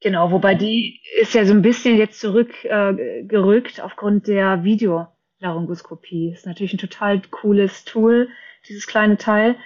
Genau, 0.00 0.30
wobei 0.30 0.54
die 0.54 1.00
ist 1.20 1.34
ja 1.34 1.44
so 1.44 1.52
ein 1.52 1.62
bisschen 1.62 1.96
jetzt 1.96 2.20
zurückgerückt 2.20 3.78
äh, 3.78 3.82
aufgrund 3.82 4.26
der 4.26 4.64
Videolaryngoskopie. 4.64 6.32
Ist 6.32 6.46
natürlich 6.46 6.72
ein 6.72 6.78
total 6.78 7.20
cooles 7.30 7.84
Tool, 7.84 8.28
dieses 8.68 8.86
kleine 8.86 9.18
Teil. 9.18 9.56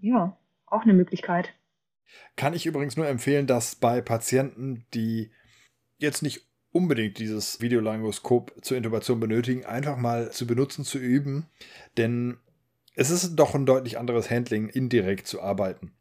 Ja, 0.00 0.36
auch 0.66 0.82
eine 0.82 0.94
Möglichkeit. 0.94 1.52
Kann 2.36 2.54
ich 2.54 2.66
übrigens 2.66 2.96
nur 2.96 3.06
empfehlen, 3.06 3.46
dass 3.46 3.74
bei 3.74 4.00
Patienten, 4.00 4.86
die 4.94 5.30
jetzt 6.04 6.22
nicht 6.22 6.46
unbedingt 6.70 7.18
dieses 7.18 7.60
Videolaryngoskop 7.60 8.52
zur 8.62 8.76
Intubation 8.76 9.20
benötigen, 9.20 9.64
einfach 9.64 9.96
mal 9.96 10.30
zu 10.32 10.46
benutzen, 10.46 10.84
zu 10.84 10.98
üben. 10.98 11.46
Denn 11.96 12.36
es 12.94 13.10
ist 13.10 13.36
doch 13.36 13.54
ein 13.54 13.66
deutlich 13.66 13.98
anderes 13.98 14.30
Handling, 14.30 14.68
indirekt 14.68 15.26
zu 15.26 15.40
arbeiten. 15.40 15.92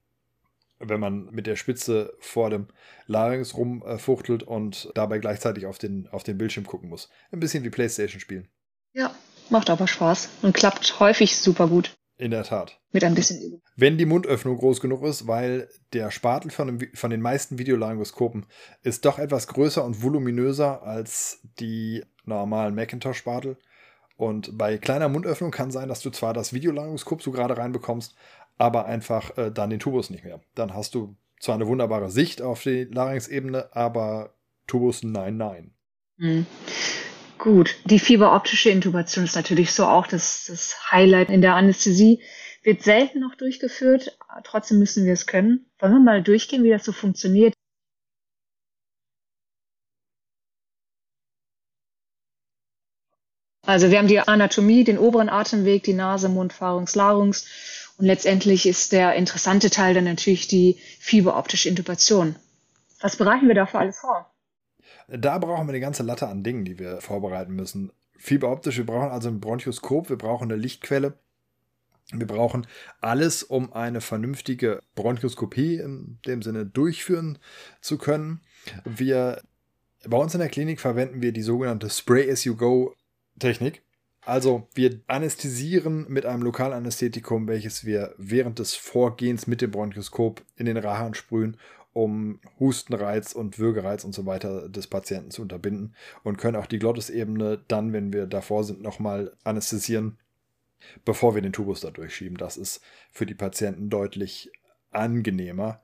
Wenn 0.80 1.00
man 1.00 1.30
mit 1.32 1.48
der 1.48 1.56
Spitze 1.56 2.14
vor 2.20 2.50
dem 2.50 2.68
Larynx 3.08 3.56
rumfuchtelt 3.56 4.44
und 4.44 4.92
dabei 4.96 5.20
gleichzeitig 5.20 5.66
auf 5.66 5.78
den, 5.78 6.08
auf 6.10 6.24
den 6.24 6.38
Bildschirm 6.38 6.66
gucken 6.66 6.90
muss. 6.90 7.10
Ein 7.32 7.40
bisschen 7.40 7.64
wie 7.64 7.70
Playstation 7.70 8.20
spielen. 8.20 8.48
Ja, 8.94 9.16
macht 9.50 9.70
aber 9.70 9.88
Spaß 9.88 10.30
und 10.42 10.54
klappt 10.54 11.00
häufig 11.00 11.38
super 11.38 11.68
gut. 11.68 11.96
In 12.18 12.32
der 12.32 12.44
Tat. 12.44 12.80
Mit 12.92 13.04
ein 13.04 13.16
bisschen 13.16 13.42
Übung. 13.42 13.62
Wenn 13.76 13.98
die 13.98 14.06
Mundöffnung 14.06 14.58
groß 14.58 14.80
genug 14.82 15.04
ist, 15.04 15.28
weil 15.28 15.68
der 15.94 16.12
Spatel 16.12 16.52
von, 16.52 16.68
dem, 16.68 16.90
von 16.94 17.10
den 17.10 17.22
meisten 17.22 17.58
Videolaryngoskopen 17.58 18.46
ist 18.84 19.06
doch 19.06 19.18
etwas 19.18 19.48
größer 19.48 19.84
und 19.84 20.04
voluminöser 20.04 20.84
als 20.84 21.42
die 21.60 22.04
normalen 22.26 22.76
Macintosh-Spatel. 22.76 23.58
Und 24.16 24.58
bei 24.58 24.78
kleiner 24.78 25.10
Mundöffnung 25.10 25.50
kann 25.50 25.72
sein, 25.72 25.90
dass 25.90 26.02
du 26.02 26.12
zwar 26.12 26.34
das 26.34 26.54
Videolaryngoskop 26.54 27.24
so 27.24 27.32
gerade 27.32 27.58
reinbekommst, 27.58 28.16
aber 28.58 28.86
einfach 28.86 29.36
äh, 29.38 29.52
dann 29.52 29.72
den 29.72 29.80
Tubus 29.80 30.12
nicht 30.12 30.24
mehr. 30.24 30.40
Dann 30.54 30.76
hast 30.76 30.94
du 30.94 31.16
zwar 31.40 31.56
eine 31.56 31.68
wunderbare 31.68 32.12
Sicht 32.12 32.42
auf 32.44 32.62
die 32.62 32.84
Larynx-Ebene, 32.84 33.76
aber 33.76 34.36
Tubus 34.68 35.02
nein, 35.04 35.38
nein. 35.38 35.74
Mhm. 36.18 36.46
Gut, 37.38 37.76
die 37.86 38.00
fieberoptische 38.00 38.70
Intubation 38.70 39.26
ist 39.26 39.36
natürlich 39.36 39.74
so 39.74 39.86
auch 39.86 40.08
das, 40.08 40.46
das 40.48 40.92
Highlight 40.92 41.30
in 41.30 41.42
der 41.42 41.56
Anästhesie. 41.56 42.22
Wird 42.64 42.84
selten 42.84 43.20
noch 43.20 43.36
durchgeführt, 43.36 44.18
trotzdem 44.46 44.80
müssen 44.80 45.06
wir 45.06 45.14
es 45.14 45.26
können. 45.26 45.66
Wollen 45.80 45.94
wir 45.94 46.00
mal 46.00 46.24
durchgehen, 46.24 46.64
wie 46.64 46.70
das 46.70 46.86
so 46.86 46.94
funktioniert? 46.94 47.54
Also 53.66 53.92
wir 53.92 53.98
haben 53.98 54.08
die 54.08 54.20
Anatomie, 54.20 54.84
den 54.84 54.98
oberen 54.98 55.30
Atemweg, 55.30 55.84
die 55.84 55.94
Nase, 55.94 56.30
Mund, 56.30 56.54
Pharynx, 56.54 56.96
Larynx 56.96 57.46
und 57.98 58.06
letztendlich 58.06 58.66
ist 58.66 58.92
der 58.92 59.16
interessante 59.16 59.70
Teil 59.70 59.94
dann 59.94 60.04
natürlich 60.04 60.48
die 60.48 60.80
fieberoptische 61.00 61.70
Intubation. 61.70 62.36
Was 63.00 63.16
bereiten 63.16 63.48
wir 63.48 63.56
dafür 63.56 63.82
alles 63.82 64.00
vor? 64.00 64.33
Da 65.08 65.38
brauchen 65.38 65.68
wir 65.68 65.74
eine 65.74 65.80
ganze 65.80 66.04
Latte 66.04 66.28
an 66.28 66.44
Dingen, 66.44 66.66
die 66.66 66.80
wir 66.80 67.02
vorbereiten 67.02 67.54
müssen. 67.54 67.92
Fieberoptisch, 68.18 68.78
wir 68.78 68.86
brauchen 68.86 69.10
also 69.10 69.30
ein 69.30 69.40
Bronchoskop, 69.40 70.10
wir 70.10 70.18
brauchen 70.18 70.52
eine 70.52 70.56
Lichtquelle. 70.56 71.18
Wir 72.12 72.28
brauchen 72.28 72.68
alles, 73.02 73.44
um 73.44 73.74
eine 73.74 74.02
vernünftige 74.02 74.82
Bronchoskopie 74.96 75.78
in 75.78 76.20
dem 76.26 76.42
Sinne 76.42 76.66
durchführen 76.66 77.40
zu 77.82 77.98
können. 77.98 78.42
Wir 78.84 79.42
bei 80.06 80.18
uns 80.18 80.34
in 80.34 80.42
der 80.42 80.50
Klinik 80.50 80.82
verwenden 80.82 81.22
wir 81.22 81.32
die 81.32 81.42
sogenannte 81.42 81.90
Spray 81.90 82.30
as 82.30 82.44
you 82.44 82.56
go 82.56 82.94
Technik. 83.40 83.84
Also 84.26 84.68
wir 84.74 85.02
anästhesieren 85.08 86.06
mit 86.10 86.26
einem 86.26 86.44
Lokalanästhetikum, 86.44 87.48
welches 87.48 87.86
wir 87.86 88.14
während 88.18 88.60
des 88.60 88.74
Vorgehens 88.74 89.48
mit 89.48 89.62
dem 89.62 89.72
Bronchoskop 89.72 90.42
in 90.56 90.66
den 90.66 90.78
Rachen 90.78 91.14
sprühen 91.14 91.58
um 91.94 92.40
Hustenreiz 92.60 93.34
und 93.34 93.60
Würgereiz 93.60 94.04
und 94.04 94.14
so 94.14 94.26
weiter 94.26 94.68
des 94.68 94.88
Patienten 94.88 95.32
zu 95.32 95.44
unterbinden 95.44 95.96
und 96.24 96.38
können 96.38 96.58
auch 96.58 96.66
die 96.66 96.80
Glottisebene 96.80 97.64
dann, 97.68 97.94
wenn 97.94 98.12
wir 98.12 98.26
davor 98.26 98.64
sind, 98.64 98.82
nochmal 98.82 99.36
anästhesieren, 99.44 100.18
bevor 101.06 101.36
wir 101.36 101.42
den 101.42 101.54
Tubus 101.54 101.82
da 101.82 101.92
durchschieben. 101.92 102.38
Das 102.38 102.58
ist 102.58 102.82
für 103.12 103.26
die 103.26 103.36
Patienten 103.36 103.90
deutlich 103.90 104.52
angenehmer. 104.92 105.82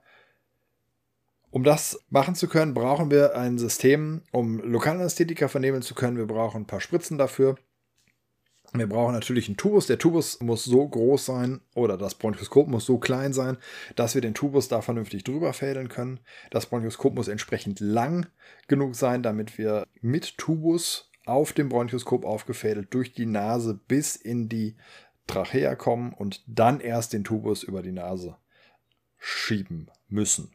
Um 1.50 1.64
das 1.64 2.04
machen 2.10 2.34
zu 2.34 2.48
können, 2.48 2.74
brauchen 2.74 3.10
wir 3.10 3.36
ein 3.36 3.58
System, 3.58 4.22
um 4.30 4.60
Lokalanästhetika 4.60 5.48
vernehmen 5.48 5.82
zu 5.82 5.94
können. 5.94 6.16
Wir 6.16 6.26
brauchen 6.26 6.62
ein 6.62 6.66
paar 6.66 6.80
Spritzen 6.80 7.18
dafür. 7.18 7.56
Wir 8.72 8.88
brauchen 8.88 9.14
natürlich 9.14 9.48
einen 9.48 9.56
Tubus. 9.56 9.86
Der 9.86 9.98
Tubus 9.98 10.40
muss 10.40 10.64
so 10.64 10.86
groß 10.86 11.26
sein 11.26 11.60
oder 11.74 11.96
das 11.96 12.14
Bronchoskop 12.14 12.68
muss 12.68 12.86
so 12.86 12.98
klein 12.98 13.32
sein, 13.32 13.56
dass 13.96 14.14
wir 14.14 14.22
den 14.22 14.34
Tubus 14.34 14.68
da 14.68 14.80
vernünftig 14.80 15.24
drüber 15.24 15.52
fädeln 15.52 15.88
können. 15.88 16.20
Das 16.50 16.66
Bronchoskop 16.66 17.14
muss 17.14 17.28
entsprechend 17.28 17.80
lang 17.80 18.26
genug 18.68 18.94
sein, 18.94 19.22
damit 19.22 19.58
wir 19.58 19.86
mit 20.00 20.38
Tubus 20.38 21.10
auf 21.26 21.52
dem 21.52 21.68
Bronchoskop 21.68 22.24
aufgefädelt 22.24 22.94
durch 22.94 23.12
die 23.12 23.26
Nase 23.26 23.78
bis 23.88 24.14
in 24.14 24.48
die 24.48 24.76
Trachea 25.26 25.74
kommen 25.74 26.12
und 26.12 26.42
dann 26.46 26.80
erst 26.80 27.12
den 27.12 27.24
Tubus 27.24 27.62
über 27.62 27.82
die 27.82 27.92
Nase 27.92 28.36
schieben 29.18 29.90
müssen. 30.08 30.52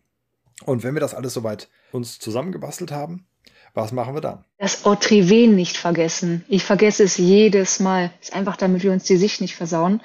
Und 0.63 0.83
wenn 0.83 0.93
wir 0.93 1.01
das 1.01 1.13
alles 1.13 1.33
soweit 1.33 1.69
uns 1.91 2.19
zusammengebastelt 2.19 2.91
haben, 2.91 3.27
Was 3.75 3.91
machen 3.91 4.13
wir 4.15 4.21
dann? 4.21 4.45
Das 4.57 4.85
Otriven 4.85 5.53
nicht 5.53 5.75
vergessen. 5.75 6.45
Ich 6.47 6.63
vergesse 6.63 7.03
es 7.03 7.17
jedes 7.17 7.81
Mal. 7.81 8.09
Das 8.19 8.29
ist 8.29 8.35
einfach, 8.35 8.55
damit 8.55 8.83
wir 8.83 8.93
uns 8.93 9.03
die 9.03 9.17
Sicht 9.17 9.41
nicht 9.41 9.55
versauen. 9.55 10.01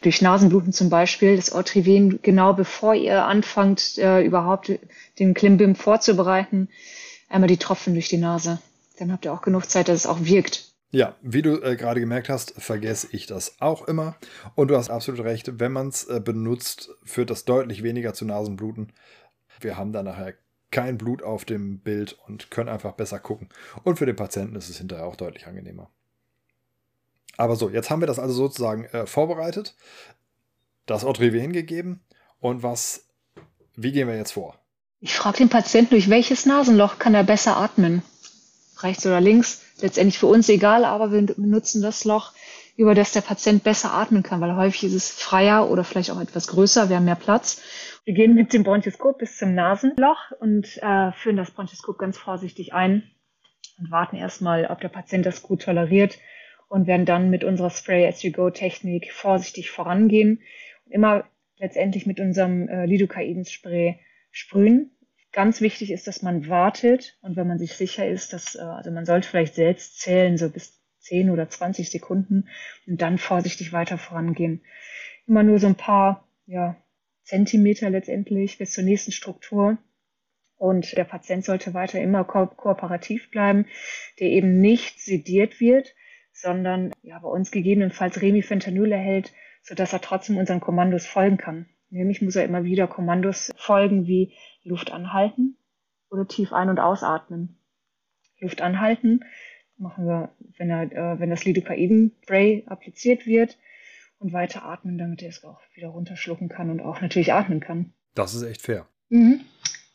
Durch 0.00 0.22
Nasenbluten 0.22 0.72
zum 0.72 0.88
Beispiel. 0.88 1.36
Das 1.36 1.54
Otriven, 1.54 2.20
genau 2.22 2.54
bevor 2.54 2.94
ihr 2.94 3.26
anfangt, 3.26 3.98
äh, 3.98 4.22
überhaupt 4.22 4.72
den 5.18 5.34
Klimbim 5.34 5.74
vorzubereiten, 5.74 6.70
einmal 7.28 7.48
die 7.48 7.58
Tropfen 7.58 7.92
durch 7.92 8.08
die 8.08 8.16
Nase. 8.16 8.58
Dann 8.98 9.12
habt 9.12 9.26
ihr 9.26 9.34
auch 9.34 9.42
genug 9.42 9.68
Zeit, 9.68 9.88
dass 9.88 9.96
es 9.96 10.06
auch 10.06 10.24
wirkt. 10.24 10.72
Ja, 10.90 11.14
wie 11.20 11.42
du 11.42 11.60
äh, 11.62 11.76
gerade 11.76 12.00
gemerkt 12.00 12.30
hast, 12.30 12.54
vergesse 12.56 13.08
ich 13.12 13.26
das 13.26 13.60
auch 13.60 13.86
immer. 13.86 14.16
Und 14.54 14.68
du 14.68 14.76
hast 14.78 14.88
absolut 14.88 15.20
recht, 15.24 15.60
wenn 15.60 15.72
man 15.72 15.88
es 15.88 16.04
äh, 16.04 16.22
benutzt, 16.24 16.88
führt 17.04 17.28
das 17.28 17.44
deutlich 17.44 17.82
weniger 17.82 18.14
zu 18.14 18.24
Nasenbluten. 18.24 18.94
Wir 19.60 19.76
haben 19.76 19.92
dann 19.92 20.06
nachher 20.06 20.32
kein 20.70 20.98
Blut 20.98 21.22
auf 21.22 21.44
dem 21.44 21.80
Bild 21.80 22.18
und 22.26 22.50
können 22.50 22.68
einfach 22.68 22.92
besser 22.92 23.18
gucken. 23.18 23.48
Und 23.84 23.98
für 23.98 24.06
den 24.06 24.16
Patienten 24.16 24.56
ist 24.56 24.68
es 24.68 24.78
hinterher 24.78 25.06
auch 25.06 25.16
deutlich 25.16 25.46
angenehmer. 25.46 25.90
Aber 27.36 27.56
so, 27.56 27.70
jetzt 27.70 27.90
haben 27.90 28.00
wir 28.00 28.06
das 28.06 28.18
also 28.18 28.34
sozusagen 28.34 28.84
äh, 28.86 29.06
vorbereitet, 29.06 29.74
das 30.86 31.04
Otrive 31.04 31.40
hingegeben 31.40 32.00
und 32.38 32.62
was, 32.62 33.06
wie 33.76 33.92
gehen 33.92 34.08
wir 34.08 34.16
jetzt 34.16 34.32
vor? 34.32 34.58
Ich 35.00 35.14
frage 35.14 35.38
den 35.38 35.48
Patienten, 35.48 35.90
durch 35.90 36.10
welches 36.10 36.44
Nasenloch 36.44 36.98
kann 36.98 37.14
er 37.14 37.24
besser 37.24 37.56
atmen? 37.56 38.02
Rechts 38.82 39.06
oder 39.06 39.20
links? 39.20 39.62
letztendlich 39.82 40.18
für 40.18 40.26
uns 40.26 40.48
egal, 40.48 40.84
aber 40.84 41.12
wir 41.12 41.22
benutzen 41.22 41.82
das 41.82 42.04
Loch, 42.04 42.32
über 42.80 42.94
das 42.94 43.12
der 43.12 43.20
Patient 43.20 43.62
besser 43.62 43.92
atmen 43.92 44.22
kann, 44.22 44.40
weil 44.40 44.56
häufig 44.56 44.84
ist 44.84 44.94
es 44.94 45.10
freier 45.10 45.68
oder 45.70 45.84
vielleicht 45.84 46.10
auch 46.10 46.20
etwas 46.20 46.46
größer, 46.46 46.88
wir 46.88 46.96
haben 46.96 47.04
mehr 47.04 47.14
Platz. 47.14 47.62
Wir 48.06 48.14
gehen 48.14 48.34
mit 48.34 48.54
dem 48.54 48.62
Bronchoskop 48.62 49.18
bis 49.18 49.36
zum 49.36 49.54
Nasenloch 49.54 50.32
und 50.40 50.78
äh, 50.82 51.12
führen 51.12 51.36
das 51.36 51.50
Bronchoskop 51.50 51.98
ganz 51.98 52.16
vorsichtig 52.16 52.72
ein 52.72 53.02
und 53.78 53.90
warten 53.90 54.16
erstmal, 54.16 54.64
ob 54.64 54.80
der 54.80 54.88
Patient 54.88 55.26
das 55.26 55.42
gut 55.42 55.60
toleriert 55.60 56.18
und 56.68 56.86
werden 56.86 57.04
dann 57.04 57.28
mit 57.28 57.44
unserer 57.44 57.68
Spray 57.68 58.06
as 58.06 58.22
you 58.22 58.32
go 58.32 58.48
Technik 58.48 59.12
vorsichtig 59.12 59.70
vorangehen 59.70 60.40
und 60.86 60.92
immer 60.92 61.24
letztendlich 61.58 62.06
mit 62.06 62.18
unserem 62.18 62.66
äh, 62.66 62.86
Lidocain 62.86 63.44
Spray 63.44 64.00
sprühen 64.30 64.90
Ganz 65.32 65.60
wichtig 65.60 65.92
ist, 65.92 66.08
dass 66.08 66.22
man 66.22 66.48
wartet 66.48 67.16
und 67.22 67.36
wenn 67.36 67.46
man 67.46 67.58
sich 67.58 67.74
sicher 67.74 68.08
ist, 68.08 68.32
dass, 68.32 68.56
äh, 68.56 68.62
also 68.62 68.90
man 68.90 69.06
sollte 69.06 69.28
vielleicht 69.28 69.54
selbst 69.54 70.00
zählen, 70.00 70.36
so 70.36 70.50
bis 70.50 70.79
10 71.00 71.30
oder 71.30 71.48
20 71.48 71.90
Sekunden 71.90 72.48
und 72.86 73.02
dann 73.02 73.18
vorsichtig 73.18 73.72
weiter 73.72 73.98
vorangehen. 73.98 74.62
Immer 75.26 75.42
nur 75.42 75.58
so 75.58 75.66
ein 75.66 75.76
paar, 75.76 76.28
ja, 76.46 76.76
Zentimeter 77.24 77.90
letztendlich 77.90 78.58
bis 78.58 78.72
zur 78.72 78.84
nächsten 78.84 79.12
Struktur. 79.12 79.78
Und 80.56 80.96
der 80.96 81.04
Patient 81.04 81.44
sollte 81.44 81.74
weiter 81.74 82.00
immer 82.00 82.24
ko 82.24 82.46
kooperativ 82.46 83.30
bleiben, 83.30 83.66
der 84.18 84.28
eben 84.28 84.60
nicht 84.60 85.00
sediert 85.00 85.60
wird, 85.60 85.94
sondern 86.32 86.92
ja, 87.02 87.18
bei 87.18 87.28
uns 87.28 87.50
gegebenenfalls 87.50 88.20
Remifentanyl 88.20 88.92
erhält, 88.92 89.32
sodass 89.62 89.92
er 89.92 90.00
trotzdem 90.00 90.36
unseren 90.36 90.60
Kommandos 90.60 91.06
folgen 91.06 91.36
kann. 91.36 91.66
Nämlich 91.88 92.20
muss 92.20 92.36
er 92.36 92.44
immer 92.44 92.64
wieder 92.64 92.86
Kommandos 92.88 93.52
folgen 93.56 94.06
wie 94.06 94.34
Luft 94.62 94.92
anhalten 94.92 95.56
oder 96.10 96.26
tief 96.26 96.52
ein- 96.52 96.68
und 96.68 96.78
ausatmen. 96.78 97.58
Luft 98.40 98.60
anhalten 98.60 99.24
machen 99.80 100.06
wir, 100.06 100.30
wenn, 100.58 100.70
er, 100.70 100.82
äh, 100.92 101.20
wenn 101.20 101.30
das 101.30 101.44
Lidocain-Spray 101.44 102.64
appliziert 102.66 103.26
wird 103.26 103.58
und 104.18 104.32
weiter 104.32 104.64
atmen, 104.64 104.98
damit 104.98 105.22
er 105.22 105.30
es 105.30 105.42
auch 105.44 105.60
wieder 105.74 105.88
runterschlucken 105.88 106.48
kann 106.48 106.70
und 106.70 106.80
auch 106.80 107.00
natürlich 107.00 107.32
atmen 107.32 107.60
kann. 107.60 107.92
Das 108.14 108.34
ist 108.34 108.42
echt 108.42 108.62
fair. 108.62 108.86
Mhm. 109.08 109.40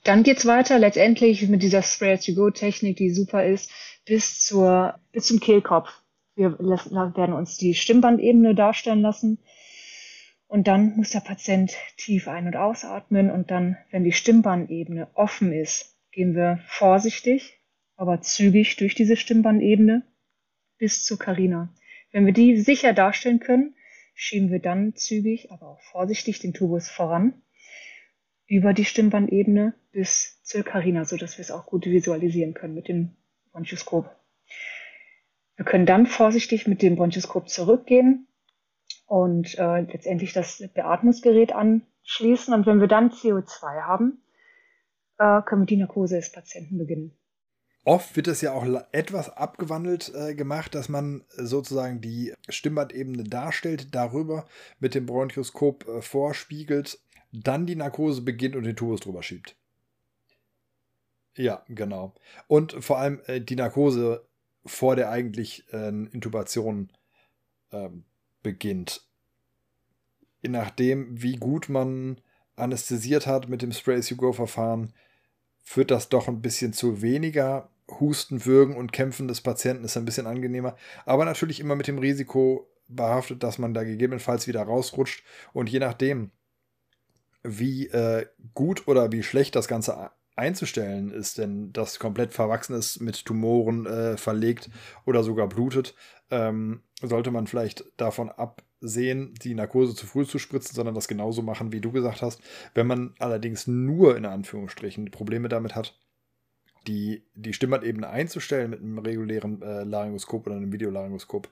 Dann 0.04 0.24
geht's 0.24 0.46
weiter 0.46 0.78
letztendlich 0.78 1.48
mit 1.48 1.64
dieser 1.64 1.82
Spray-as-you-go-Technik, 1.82 2.98
die 2.98 3.10
super 3.10 3.46
ist, 3.46 3.72
bis, 4.06 4.40
zur, 4.40 5.00
bis 5.12 5.26
zum 5.26 5.40
Kehlkopf. 5.40 5.90
Wir 6.36 6.60
werden 6.60 7.34
uns 7.34 7.58
die 7.58 7.74
Stimmbandebene 7.74 8.56
darstellen 8.56 9.02
lassen 9.02 9.40
und 10.48 10.68
dann 10.68 10.96
muss 10.96 11.10
der 11.10 11.22
Patient 11.22 11.74
tief 11.98 12.28
ein- 12.28 12.48
und 12.48 12.56
ausatmen 12.56 13.32
und 13.32 13.52
dann, 13.52 13.78
wenn 13.90 14.04
die 14.04 14.12
Stimmbandebene 14.12 15.08
offen 15.14 15.52
ist, 15.52 15.96
gehen 16.12 16.36
wir 16.36 16.60
vorsichtig, 16.68 17.60
aber 17.96 18.22
zügig 18.22 18.76
durch 18.78 18.96
diese 18.96 19.16
Stimmbandebene 19.16 20.04
bis 20.78 21.04
zur 21.04 21.18
Carina. 21.18 21.74
Wenn 22.12 22.26
wir 22.26 22.34
die 22.34 22.58
sicher 22.60 22.94
darstellen 22.94 23.40
können, 23.40 23.76
schieben 24.14 24.52
wir 24.52 24.60
dann 24.60 24.96
zügig, 24.96 25.52
aber 25.52 25.68
auch 25.68 25.82
vorsichtig 25.82 26.40
den 26.40 26.54
Tubus 26.54 26.90
voran 26.90 27.42
über 28.48 28.74
die 28.74 28.86
Stimmbandebene 28.86 29.74
bis 29.92 30.42
zur 30.44 30.64
Carina, 30.64 31.06
sodass 31.06 31.38
wir 31.38 31.42
es 31.42 31.52
auch 31.52 31.66
gut 31.66 31.86
visualisieren 31.86 32.54
können 32.54 32.76
mit 32.76 32.88
dem 32.88 33.16
Bronchoskop. 33.52 34.10
Wir 35.56 35.66
können 35.66 35.86
dann 35.86 36.06
vorsichtig 36.06 36.68
mit 36.68 36.82
dem 36.82 36.96
Bronchoskop 36.96 37.50
zurückgehen 37.50 38.28
und 39.08 39.58
äh, 39.58 39.82
letztendlich 39.82 40.34
das 40.34 40.64
Beatmungsgerät 40.74 41.54
anschließen. 41.54 42.54
Und 42.54 42.66
wenn 42.66 42.82
wir 42.82 42.88
dann 42.88 43.10
CO2 43.10 43.82
haben, 43.82 44.22
äh, 45.18 45.42
können 45.44 45.62
wir 45.62 45.68
die 45.68 45.78
Narkose 45.78 46.18
des 46.18 46.32
Patienten 46.32 46.78
beginnen. 46.78 47.18
Oft 47.86 48.16
wird 48.16 48.28
es 48.28 48.42
ja 48.42 48.52
auch 48.52 48.66
etwas 48.92 49.30
abgewandelt 49.30 50.12
äh, 50.16 50.34
gemacht, 50.34 50.74
dass 50.74 50.90
man 50.90 51.24
sozusagen 51.38 52.02
die 52.02 52.34
Stimmbandebene 52.50 53.24
darstellt, 53.24 53.94
darüber 53.94 54.48
mit 54.80 54.96
dem 54.96 55.06
Bronchoskop 55.06 55.88
äh, 55.88 56.02
vorspiegelt, 56.02 57.00
dann 57.32 57.68
die 57.68 57.76
Narkose 57.76 58.24
beginnt 58.24 58.56
und 58.56 58.64
den 58.64 58.76
Tubus 58.76 59.02
drüber 59.02 59.22
schiebt. 59.22 59.56
Ja, 61.36 61.64
genau. 61.68 62.16
Und 62.48 62.74
vor 62.84 62.98
allem 62.98 63.22
äh, 63.28 63.40
die 63.40 63.56
Narkose 63.56 64.26
vor 64.66 64.96
der 64.96 65.12
eigentlich 65.12 65.72
äh, 65.72 65.90
Intubation 65.90 66.90
ähm, 67.72 68.04
beginnt. 68.42 69.06
Je 70.42 70.50
nachdem, 70.50 71.22
wie 71.22 71.36
gut 71.36 71.70
man 71.70 72.20
anästhesiert 72.56 73.28
hat 73.28 73.48
mit 73.48 73.62
dem 73.62 73.72
Spray-as-you-go-Verfahren, 73.72 74.92
führt 75.62 75.92
das 75.92 76.10
doch 76.10 76.28
ein 76.28 76.42
bisschen 76.42 76.74
zu 76.74 77.04
weniger 77.04 77.70
Husten, 78.00 78.46
Würgen 78.46 78.76
und 78.76 78.92
Kämpfen 78.92 79.28
des 79.28 79.42
Patienten. 79.42 79.86
Ist 79.86 79.98
ein 79.98 80.06
bisschen 80.06 80.28
angenehmer. 80.28 80.76
Aber 81.06 81.26
natürlich 81.26 81.60
immer 81.60 81.76
mit 81.76 81.88
dem 81.88 82.00
Risiko 82.00 82.70
behaftet, 82.88 83.44
dass 83.44 83.58
man 83.58 83.74
da 83.74 83.84
gegebenenfalls 83.84 84.48
wieder 84.48 84.64
rausrutscht. 84.64 85.24
Und 85.54 85.70
je 85.70 85.80
nachdem, 85.80 86.32
wie 87.44 87.88
äh, 87.88 88.26
gut 88.54 88.88
oder 88.88 89.12
wie 89.12 89.24
schlecht 89.24 89.56
das 89.56 89.68
Ganze 89.68 90.12
einzustellen 90.36 91.12
ist, 91.12 91.38
denn 91.38 91.72
das 91.72 92.00
komplett 92.00 92.34
verwachsen 92.34 92.76
ist, 92.76 93.00
mit 93.00 93.26
Tumoren 93.26 93.86
äh, 93.86 94.18
verlegt 94.18 94.70
oder 95.06 95.24
sogar 95.24 95.48
blutet, 95.48 95.96
ähm, 96.30 96.82
sollte 97.02 97.32
man 97.32 97.48
vielleicht 97.48 97.86
davon 97.98 98.30
absehen, 98.30 99.34
die 99.42 99.54
Narkose 99.54 99.96
zu 99.96 100.06
früh 100.06 100.26
zu 100.26 100.40
spritzen, 100.40 100.76
sondern 100.76 100.96
das 100.96 101.08
genauso 101.08 101.42
machen, 101.42 101.72
wie 101.72 101.82
du 101.82 101.92
gesagt 101.92 102.22
hast. 102.22 102.42
Wenn 102.74 102.88
man 102.88 103.14
allerdings 103.20 103.68
nur 103.68 104.18
in 104.18 104.26
Anführungsstrichen 104.26 105.12
Probleme 105.12 105.48
damit 105.48 105.76
hat, 105.76 105.98
die, 106.88 107.24
die 107.36 107.54
Stimmbandebene 107.54 108.08
einzustellen 108.08 108.72
mit 108.72 108.82
einem 108.82 109.00
regulären 109.00 109.62
äh, 109.62 109.84
Laryngoskop 109.84 110.48
oder 110.48 110.56
einem 110.56 110.72
Videolaryngoskop, 110.72 111.50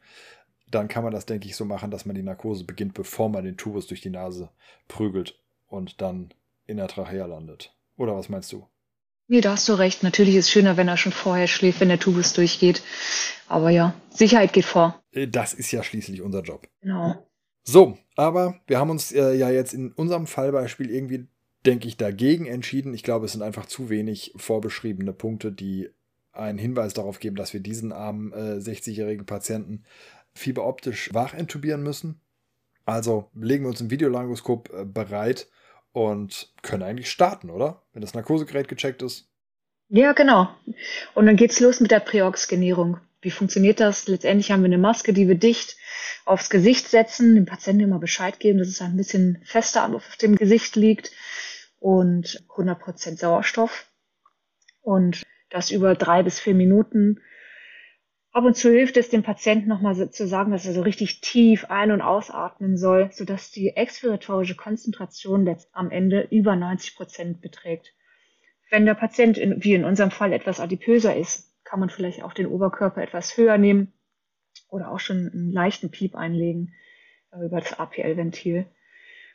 dann 0.69 0.87
kann 0.87 1.03
man 1.03 1.13
das, 1.13 1.25
denke 1.25 1.47
ich, 1.47 1.55
so 1.55 1.65
machen, 1.65 1.91
dass 1.91 2.05
man 2.05 2.15
die 2.15 2.23
Narkose 2.23 2.63
beginnt, 2.63 2.93
bevor 2.93 3.29
man 3.29 3.43
den 3.43 3.57
Tubus 3.57 3.87
durch 3.87 4.01
die 4.01 4.09
Nase 4.09 4.49
prügelt 4.87 5.39
und 5.67 6.01
dann 6.01 6.33
in 6.65 6.77
der 6.77 6.87
Trachea 6.87 7.25
landet. 7.25 7.75
Oder 7.97 8.15
was 8.15 8.29
meinst 8.29 8.51
du? 8.51 8.67
Nee, 9.27 9.41
da 9.41 9.51
hast 9.51 9.69
du 9.69 9.73
recht. 9.73 10.03
Natürlich 10.03 10.35
ist 10.35 10.45
es 10.45 10.51
schöner, 10.51 10.77
wenn 10.77 10.87
er 10.87 10.97
schon 10.97 11.11
vorher 11.11 11.47
schläft, 11.47 11.79
wenn 11.79 11.89
der 11.89 11.99
Tubus 11.99 12.33
durchgeht. 12.33 12.83
Aber 13.47 13.69
ja, 13.69 13.93
Sicherheit 14.09 14.53
geht 14.53 14.65
vor. 14.65 15.01
Äh, 15.11 15.27
das 15.27 15.53
ist 15.53 15.71
ja 15.71 15.83
schließlich 15.83 16.21
unser 16.21 16.41
Job. 16.41 16.67
Genau. 16.81 17.15
So, 17.63 17.97
aber 18.15 18.59
wir 18.67 18.79
haben 18.79 18.89
uns 18.89 19.11
äh, 19.11 19.33
ja 19.35 19.49
jetzt 19.49 19.73
in 19.73 19.93
unserem 19.93 20.27
Fallbeispiel 20.27 20.89
irgendwie, 20.89 21.27
denke 21.65 21.87
ich, 21.87 21.97
dagegen 21.97 22.45
entschieden. 22.45 22.93
Ich 22.93 23.03
glaube, 23.03 23.25
es 23.25 23.33
sind 23.33 23.41
einfach 23.41 23.65
zu 23.65 23.89
wenig 23.89 24.33
vorbeschriebene 24.35 25.13
Punkte, 25.13 25.51
die 25.51 25.89
einen 26.33 26.57
Hinweis 26.57 26.93
darauf 26.93 27.19
geben, 27.19 27.35
dass 27.35 27.53
wir 27.53 27.59
diesen 27.59 27.91
armen 27.91 28.33
äh, 28.33 28.57
60-jährigen 28.57 29.25
Patienten 29.25 29.83
fieberoptisch 30.33 31.13
wach 31.13 31.33
intubieren 31.33 31.83
müssen. 31.83 32.19
Also 32.85 33.29
legen 33.35 33.63
wir 33.63 33.69
uns 33.69 33.81
im 33.81 33.91
Videolaryngoskop 33.91 34.73
äh, 34.73 34.85
bereit 34.85 35.47
und 35.91 36.51
können 36.63 36.83
eigentlich 36.83 37.11
starten, 37.11 37.49
oder? 37.49 37.83
Wenn 37.93 38.01
das 38.01 38.13
Narkosegerät 38.13 38.67
gecheckt 38.67 39.01
ist. 39.03 39.29
Ja, 39.89 40.13
genau. 40.13 40.49
Und 41.13 41.27
dann 41.27 41.35
geht's 41.35 41.59
los 41.59 41.79
mit 41.79 41.91
der 41.91 41.99
Präoxgenierung. 41.99 42.99
Wie 43.21 43.31
funktioniert 43.31 43.79
das? 43.79 44.07
Letztendlich 44.07 44.51
haben 44.51 44.63
wir 44.63 44.67
eine 44.67 44.79
Maske, 44.79 45.13
die 45.13 45.27
wir 45.27 45.35
dicht 45.35 45.77
aufs 46.25 46.49
Gesicht 46.49 46.89
setzen, 46.89 47.35
dem 47.35 47.45
Patienten 47.45 47.83
immer 47.83 47.99
Bescheid 47.99 48.39
geben, 48.39 48.59
dass 48.59 48.67
es 48.67 48.81
ein 48.81 48.97
bisschen 48.97 49.41
fester 49.45 49.93
auf 49.93 50.17
dem 50.17 50.35
Gesicht 50.35 50.75
liegt 50.75 51.11
und 51.83 52.43
100% 52.47 53.17
Sauerstoff. 53.17 53.91
Und 54.81 55.23
das 55.49 55.69
über 55.69 55.95
drei 55.95 56.23
bis 56.23 56.39
vier 56.39 56.55
Minuten 56.55 57.19
Ab 58.33 58.45
und 58.45 58.55
zu 58.55 58.71
hilft 58.71 58.97
es 58.97 59.09
dem 59.09 59.21
Patienten 59.21 59.69
nochmal 59.69 60.09
zu 60.09 60.27
sagen, 60.27 60.51
dass 60.51 60.65
er 60.65 60.73
so 60.73 60.81
richtig 60.81 61.21
tief 61.21 61.65
ein- 61.69 61.91
und 61.91 62.01
ausatmen 62.01 62.77
soll, 62.77 63.11
sodass 63.11 63.51
die 63.51 63.75
expiratorische 63.75 64.55
Konzentration 64.55 65.55
am 65.71 65.91
Ende 65.91 66.27
über 66.31 66.55
90 66.55 66.95
Prozent 66.95 67.41
beträgt. 67.41 67.93
Wenn 68.71 68.87
der 68.87 68.95
Patient, 68.95 69.37
in, 69.37 69.63
wie 69.63 69.75
in 69.75 69.85
unserem 69.85 70.09
Fall, 70.09 70.33
etwas 70.33 70.59
adipöser 70.59 71.15
ist, 71.15 71.53
kann 71.63 71.79
man 71.79 71.91
vielleicht 71.91 72.23
auch 72.23 72.33
den 72.33 72.47
Oberkörper 72.47 73.03
etwas 73.03 73.37
höher 73.37 73.59
nehmen 73.59 73.93
oder 74.67 74.89
auch 74.89 74.99
schon 74.99 75.29
einen 75.31 75.51
leichten 75.51 75.91
Piep 75.91 76.15
einlegen 76.15 76.73
äh, 77.31 77.45
über 77.45 77.59
das 77.59 77.77
APL-Ventil. 77.77 78.65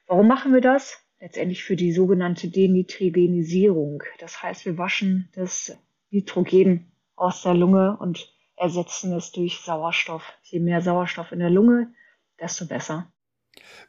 Warum 0.09 0.27
machen 0.27 0.53
wir 0.53 0.61
das? 0.61 1.08
Letztendlich 1.21 1.65
für 1.65 1.77
die 1.77 1.93
sogenannte 1.93 2.49
Denitrogenisierung. 2.49 4.03
Das 4.21 4.43
heißt, 4.43 4.65
wir 4.67 4.79
waschen 4.79 5.29
das 5.35 5.77
Nitrogen 6.11 6.93
aus 7.17 7.43
der 7.43 7.55
Lunge 7.55 7.97
und 7.99 8.33
ersetzen 8.57 9.13
es 9.13 9.33
durch 9.33 9.59
Sauerstoff. 9.59 10.23
Je 10.43 10.61
mehr 10.61 10.81
Sauerstoff 10.81 11.33
in 11.33 11.41
der 11.41 11.51
Lunge, 11.51 11.93
desto 12.41 12.67
besser. 12.67 13.11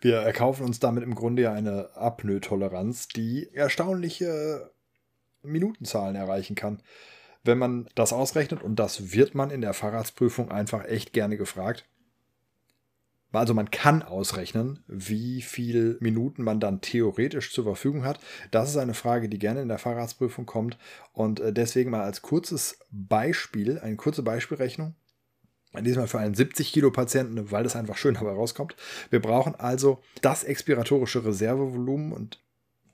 Wir 0.02 0.18
erkaufen 0.18 0.66
uns 0.66 0.80
damit 0.80 1.04
im 1.04 1.16
Grunde 1.16 1.44
ja 1.44 1.54
eine 1.54 1.90
Apnoe-Toleranz, 1.96 3.10
die 3.10 3.50
erstaunliche 3.54 4.72
Minutenzahlen 5.44 6.16
erreichen 6.16 6.56
kann. 6.56 6.82
Wenn 7.44 7.58
man 7.58 7.88
das 7.96 8.12
ausrechnet, 8.12 8.64
und 8.64 8.78
das 8.78 9.14
wird 9.14 9.36
man 9.36 9.52
in 9.52 9.62
der 9.62 9.74
Fahrradsprüfung 9.74 10.52
einfach 10.52 10.86
echt 10.86 11.14
gerne 11.14 11.38
gefragt, 11.38 11.86
also 13.32 13.54
man 13.54 13.70
kann 13.70 14.02
ausrechnen, 14.02 14.84
wie 14.88 15.42
viele 15.42 15.98
Minuten 16.00 16.44
man 16.44 16.60
dann 16.60 16.82
theoretisch 16.82 17.54
zur 17.54 17.64
Verfügung 17.64 18.04
hat. 18.04 18.20
Das 18.50 18.70
ist 18.70 18.78
eine 18.78 18.96
Frage, 18.96 19.30
die 19.30 19.38
gerne 19.38 19.62
in 19.62 19.68
der 19.68 19.78
Fahrradsprüfung 19.78 20.46
kommt. 20.46 20.78
Und 21.14 21.40
äh, 21.40 21.54
deswegen 21.54 21.92
mal 21.92 22.02
als 22.02 22.22
kurzes 22.22 22.80
Beispiel, 22.90 23.80
eine 23.80 23.98
kurze 23.98 24.24
Beispielrechnung. 24.24 24.96
Diesmal 25.80 26.08
für 26.08 26.18
einen 26.18 26.34
70 26.34 26.74
Kilo 26.74 26.90
Patienten, 26.90 27.52
weil 27.52 27.64
das 27.64 27.76
einfach 27.76 27.98
schön 27.98 28.16
dabei 28.16 28.32
rauskommt. 28.32 28.76
Wir 29.12 29.22
brauchen 29.22 29.54
also 29.54 30.02
das 30.24 30.44
expiratorische 30.44 31.24
Reservevolumen 31.24 32.12
und 32.12 32.42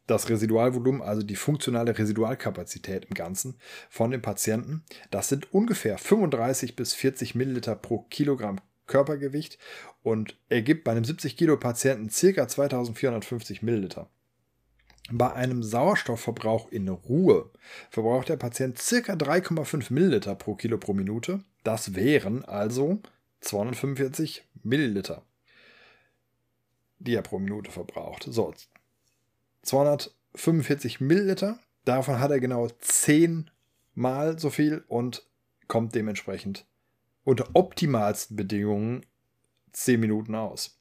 das 0.07 0.27
Residualvolumen, 0.27 1.01
also 1.01 1.23
die 1.23 1.37
funktionale 1.37 1.97
Residualkapazität 1.97 3.05
im 3.05 3.13
Ganzen 3.13 3.57
von 3.89 4.11
dem 4.11 4.21
Patienten. 4.21 4.83
Das 5.09 5.29
sind 5.29 5.53
ungefähr 5.53 5.97
35 5.97 6.75
bis 6.75 6.93
40 6.93 7.33
Milliliter 7.33 7.75
pro 7.75 7.99
Kilogramm 8.09 8.59
Körpergewicht 8.87 9.57
und 10.03 10.37
ergibt 10.49 10.83
bei 10.83 10.91
einem 10.91 11.05
70 11.05 11.37
Kilo 11.37 11.57
Patienten 11.57 12.09
ca. 12.09 12.47
2450 12.47 13.61
Milliliter. 13.61 14.09
Bei 15.11 15.33
einem 15.33 15.61
Sauerstoffverbrauch 15.61 16.71
in 16.71 16.89
Ruhe 16.89 17.51
verbraucht 17.91 18.29
der 18.29 18.37
Patient 18.37 18.75
ca. 18.75 19.13
3,5 19.13 19.93
Milliliter 19.93 20.35
pro 20.35 20.55
Kilo 20.55 20.77
pro 20.77 20.93
Minute. 20.93 21.43
Das 21.63 21.93
wären 21.93 22.43
also 22.45 23.01
245 23.41 24.43
Milliliter, 24.63 25.23
die 26.97 27.13
er 27.13 27.21
pro 27.21 27.37
Minute 27.37 27.69
verbraucht. 27.69 28.25
So, 28.27 28.53
245 29.61 31.01
Milliliter, 31.01 31.59
davon 31.85 32.19
hat 32.19 32.31
er 32.31 32.39
genau 32.39 32.67
10 32.79 33.51
mal 33.93 34.39
so 34.39 34.49
viel 34.49 34.83
und 34.87 35.23
kommt 35.67 35.93
dementsprechend 35.93 36.65
unter 37.25 37.49
optimalsten 37.53 38.37
Bedingungen 38.37 39.05
10 39.73 39.99
Minuten 39.99 40.35
aus. 40.35 40.79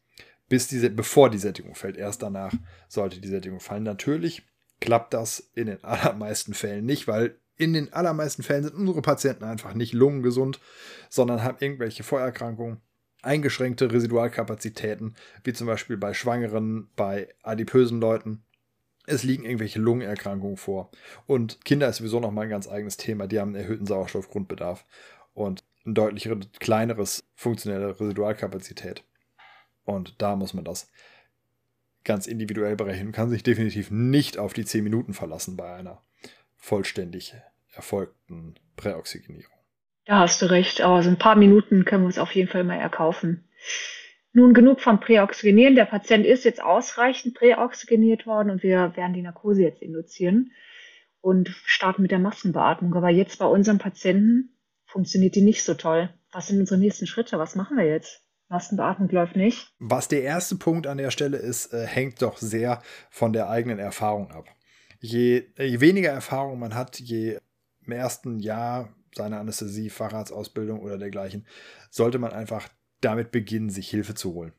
Bis 0.49 0.69
diese, 0.69 0.91
bevor 0.91 1.31
die 1.31 1.39
Sättigung 1.39 1.75
fällt. 1.75 1.97
Erst 1.97 2.23
danach 2.23 2.55
sollte 2.87 3.21
die 3.21 3.29
Sättigung 3.29 3.59
fallen. 3.59 3.83
Natürlich 3.83 4.47
klappt 4.81 5.15
das 5.15 5.51
in 5.55 5.67
den 5.67 5.83
allermeisten 5.85 6.55
Fällen 6.55 6.87
nicht, 6.87 7.09
weil 7.09 7.41
in 7.57 7.73
den 7.73 7.93
allermeisten 7.93 8.43
Fällen 8.43 8.65
sind 8.65 8.75
unsere 8.75 9.03
Patienten 9.03 9.45
einfach 9.45 9.75
nicht 9.75 9.93
lungengesund, 9.93 10.61
sondern 11.09 11.43
haben 11.43 11.59
irgendwelche 11.61 12.03
Vorerkrankungen, 12.03 12.81
eingeschränkte 13.23 13.91
Residualkapazitäten, 13.91 15.15
wie 15.45 15.53
zum 15.53 15.67
Beispiel 15.67 15.97
bei 15.97 16.15
Schwangeren, 16.15 16.91
bei 16.95 17.29
adipösen 17.43 18.01
Leuten. 18.01 18.45
Es 19.07 19.23
liegen 19.23 19.45
irgendwelche 19.45 19.79
Lungenerkrankungen 19.79 20.57
vor. 20.57 20.91
Und 21.27 21.65
Kinder 21.65 21.89
ist 21.89 21.99
sowieso 21.99 22.21
nochmal 22.21 22.45
ein 22.45 22.51
ganz 22.51 22.69
eigenes 22.69 22.97
Thema. 22.97 23.27
Die 23.27 23.39
haben 23.39 23.55
einen 23.55 23.63
erhöhten 23.63 23.87
Sauerstoffgrundbedarf 23.87 24.85
und 25.33 25.64
ein 25.87 25.95
deutlich 25.95 26.29
kleineres 26.61 27.25
funktionelle 27.35 27.99
Residualkapazität. 28.01 29.05
Und 29.85 30.21
da 30.23 30.37
muss 30.37 30.55
man 30.55 30.65
das 30.65 30.91
ganz 32.05 32.27
individuell 32.27 32.77
berechnen. 32.77 33.07
Man 33.07 33.13
kann 33.13 33.31
sich 33.31 33.43
definitiv 33.43 33.91
nicht 33.91 34.39
auf 34.39 34.53
die 34.53 34.65
10 34.65 34.85
Minuten 34.85 35.15
verlassen 35.15 35.57
bei 35.57 35.75
einer 35.75 36.01
vollständig 36.57 37.35
erfolgten 37.75 38.55
Präoxygenierung. 38.77 39.53
Da 40.07 40.21
hast 40.21 40.41
du 40.43 40.51
recht, 40.51 40.81
aber 40.83 41.03
so 41.03 41.09
ein 41.09 41.19
paar 41.19 41.37
Minuten 41.37 41.85
können 41.85 42.03
wir 42.03 42.07
uns 42.07 42.19
auf 42.19 42.33
jeden 42.33 42.51
Fall 42.51 42.65
mal 42.65 42.79
erkaufen. 42.79 43.49
Nun 44.33 44.53
genug 44.53 44.81
vom 44.81 45.01
Präoxygenieren. 45.01 45.77
Der 45.77 45.85
Patient 45.85 46.27
ist 46.27 46.45
jetzt 46.45 46.63
ausreichend 46.63 47.35
präoxygeniert 47.35 48.27
worden 48.27 48.51
und 48.51 48.63
wir 48.63 48.97
werden 48.97 49.15
die 49.15 49.23
Narkose 49.23 49.63
jetzt 49.63 49.81
induzieren 49.81 50.51
und 51.21 51.49
starten 51.65 52.03
mit 52.03 52.11
der 52.11 52.19
Maskenbeatmung. 52.19 52.95
Aber 52.95 53.11
jetzt 53.11 53.39
bei 53.39 53.47
unserem 53.47 53.79
Patienten 53.79 54.54
funktioniert 54.95 55.35
die 55.35 55.43
nicht 55.43 55.63
so 55.63 55.75
toll. 55.75 56.09
Was 56.33 56.47
sind 56.47 56.59
unsere 56.59 56.81
nächsten 56.81 57.07
Schritte? 57.07 57.39
Was 57.39 57.55
machen 57.55 57.77
wir 57.77 57.85
jetzt? 57.85 58.23
Maskenbeatmung 58.49 59.11
läuft 59.11 59.37
nicht. 59.37 59.69
Was 59.79 60.09
der 60.09 60.23
erste 60.23 60.57
Punkt 60.57 60.87
an 60.87 60.97
der 60.97 61.11
Stelle 61.11 61.37
ist, 61.37 61.75
äh, 61.75 61.87
hängt 61.87 62.23
doch 62.23 62.39
sehr 62.39 62.83
von 63.11 63.35
der 63.35 63.51
eigenen 63.51 63.79
Erfahrung 63.79 64.31
ab 64.31 64.47
je, 65.05 65.45
je 65.59 65.81
weniger 65.81 66.11
Erfahrung 66.11 66.59
man 66.59 66.75
hat, 66.75 66.99
je 66.99 67.39
im 67.85 67.93
ersten 67.93 68.41
Jahr 68.41 68.95
seiner 69.15 69.39
Anästhesie, 69.39 69.91
Facharztausbildung 69.91 70.81
oder 70.81 70.99
dergleichen, 70.99 71.47
sollte 71.91 72.19
man 72.19 72.33
einfach 72.33 72.69
damit 73.01 73.31
beginnen, 73.31 73.71
sich 73.71 73.91
Hilfe 73.91 74.15
zu 74.15 74.33
holen. 74.33 74.53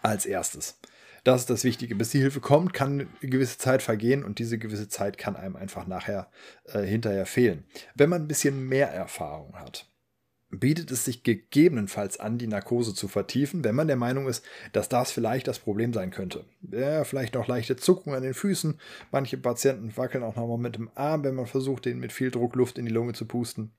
Als 0.00 0.24
erstes. 0.24 0.78
Das 1.24 1.42
ist 1.42 1.50
das 1.50 1.64
Wichtige. 1.64 1.94
Bis 1.94 2.10
die 2.10 2.20
Hilfe 2.20 2.40
kommt, 2.40 2.72
kann 2.72 3.08
eine 3.20 3.30
gewisse 3.30 3.58
Zeit 3.58 3.82
vergehen 3.82 4.24
und 4.24 4.38
diese 4.38 4.58
gewisse 4.58 4.88
Zeit 4.88 5.18
kann 5.18 5.36
einem 5.36 5.56
einfach 5.56 5.86
nachher 5.86 6.30
äh, 6.64 6.82
hinterher 6.82 7.26
fehlen. 7.26 7.64
Wenn 7.94 8.10
man 8.10 8.22
ein 8.22 8.28
bisschen 8.28 8.68
mehr 8.68 8.88
Erfahrung 8.88 9.56
hat, 9.56 9.90
bietet 10.50 10.90
es 10.90 11.04
sich 11.04 11.22
gegebenenfalls 11.22 12.18
an, 12.18 12.38
die 12.38 12.48
Narkose 12.48 12.92
zu 12.94 13.06
vertiefen, 13.06 13.62
wenn 13.62 13.74
man 13.74 13.86
der 13.86 13.96
Meinung 13.96 14.26
ist, 14.26 14.44
dass 14.72 14.88
das 14.88 15.12
vielleicht 15.12 15.46
das 15.46 15.60
Problem 15.60 15.92
sein 15.92 16.10
könnte. 16.10 16.44
Ja, 16.62 17.04
vielleicht 17.04 17.34
noch 17.34 17.46
leichte 17.46 17.76
Zuckungen 17.76 18.16
an 18.16 18.22
den 18.22 18.34
Füßen. 18.34 18.80
Manche 19.12 19.36
Patienten 19.38 19.96
wackeln 19.96 20.24
auch 20.24 20.36
nochmal 20.36 20.58
mit 20.58 20.76
dem 20.76 20.90
Arm, 20.94 21.22
wenn 21.22 21.36
man 21.36 21.46
versucht, 21.46 21.84
den 21.84 22.00
mit 22.00 22.12
viel 22.12 22.30
Druck 22.30 22.56
Luft 22.56 22.78
in 22.78 22.86
die 22.86 22.92
Lunge 22.92 23.12
zu 23.12 23.26
pusten. 23.26 23.72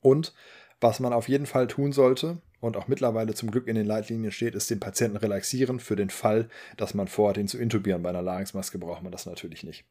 Und 0.00 0.34
was 0.84 1.00
man 1.00 1.14
auf 1.14 1.30
jeden 1.30 1.46
Fall 1.46 1.66
tun 1.66 1.92
sollte 1.92 2.42
und 2.60 2.76
auch 2.76 2.88
mittlerweile 2.88 3.32
zum 3.32 3.50
Glück 3.50 3.68
in 3.68 3.74
den 3.74 3.86
Leitlinien 3.86 4.30
steht, 4.30 4.54
ist 4.54 4.68
den 4.68 4.80
Patienten 4.80 5.16
relaxieren 5.16 5.80
für 5.80 5.96
den 5.96 6.10
Fall, 6.10 6.50
dass 6.76 6.92
man 6.92 7.08
vorhat, 7.08 7.38
ihn 7.38 7.48
zu 7.48 7.56
intubieren. 7.56 8.02
Bei 8.02 8.10
einer 8.10 8.20
Larynxmaske 8.20 8.76
braucht 8.76 9.02
man 9.02 9.10
das 9.10 9.24
natürlich 9.24 9.64
nicht. 9.64 9.86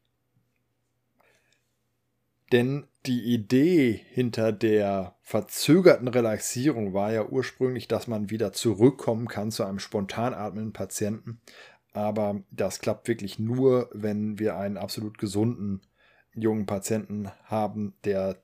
Denn 2.52 2.86
die 3.06 3.22
Idee 3.24 4.02
hinter 4.10 4.52
der 4.52 5.16
verzögerten 5.22 6.06
Relaxierung 6.06 6.94
war 6.94 7.12
ja 7.12 7.26
ursprünglich, 7.26 7.88
dass 7.88 8.06
man 8.06 8.30
wieder 8.30 8.52
zurückkommen 8.52 9.26
kann 9.26 9.50
zu 9.50 9.64
einem 9.64 9.80
spontan 9.80 10.32
atmenden 10.32 10.72
Patienten. 10.72 11.40
Aber 11.92 12.40
das 12.52 12.78
klappt 12.78 13.08
wirklich 13.08 13.40
nur, 13.40 13.90
wenn 13.92 14.38
wir 14.38 14.56
einen 14.58 14.76
absolut 14.76 15.18
gesunden 15.18 15.80
jungen 16.34 16.66
Patienten 16.66 17.32
haben, 17.46 17.94
der 18.04 18.43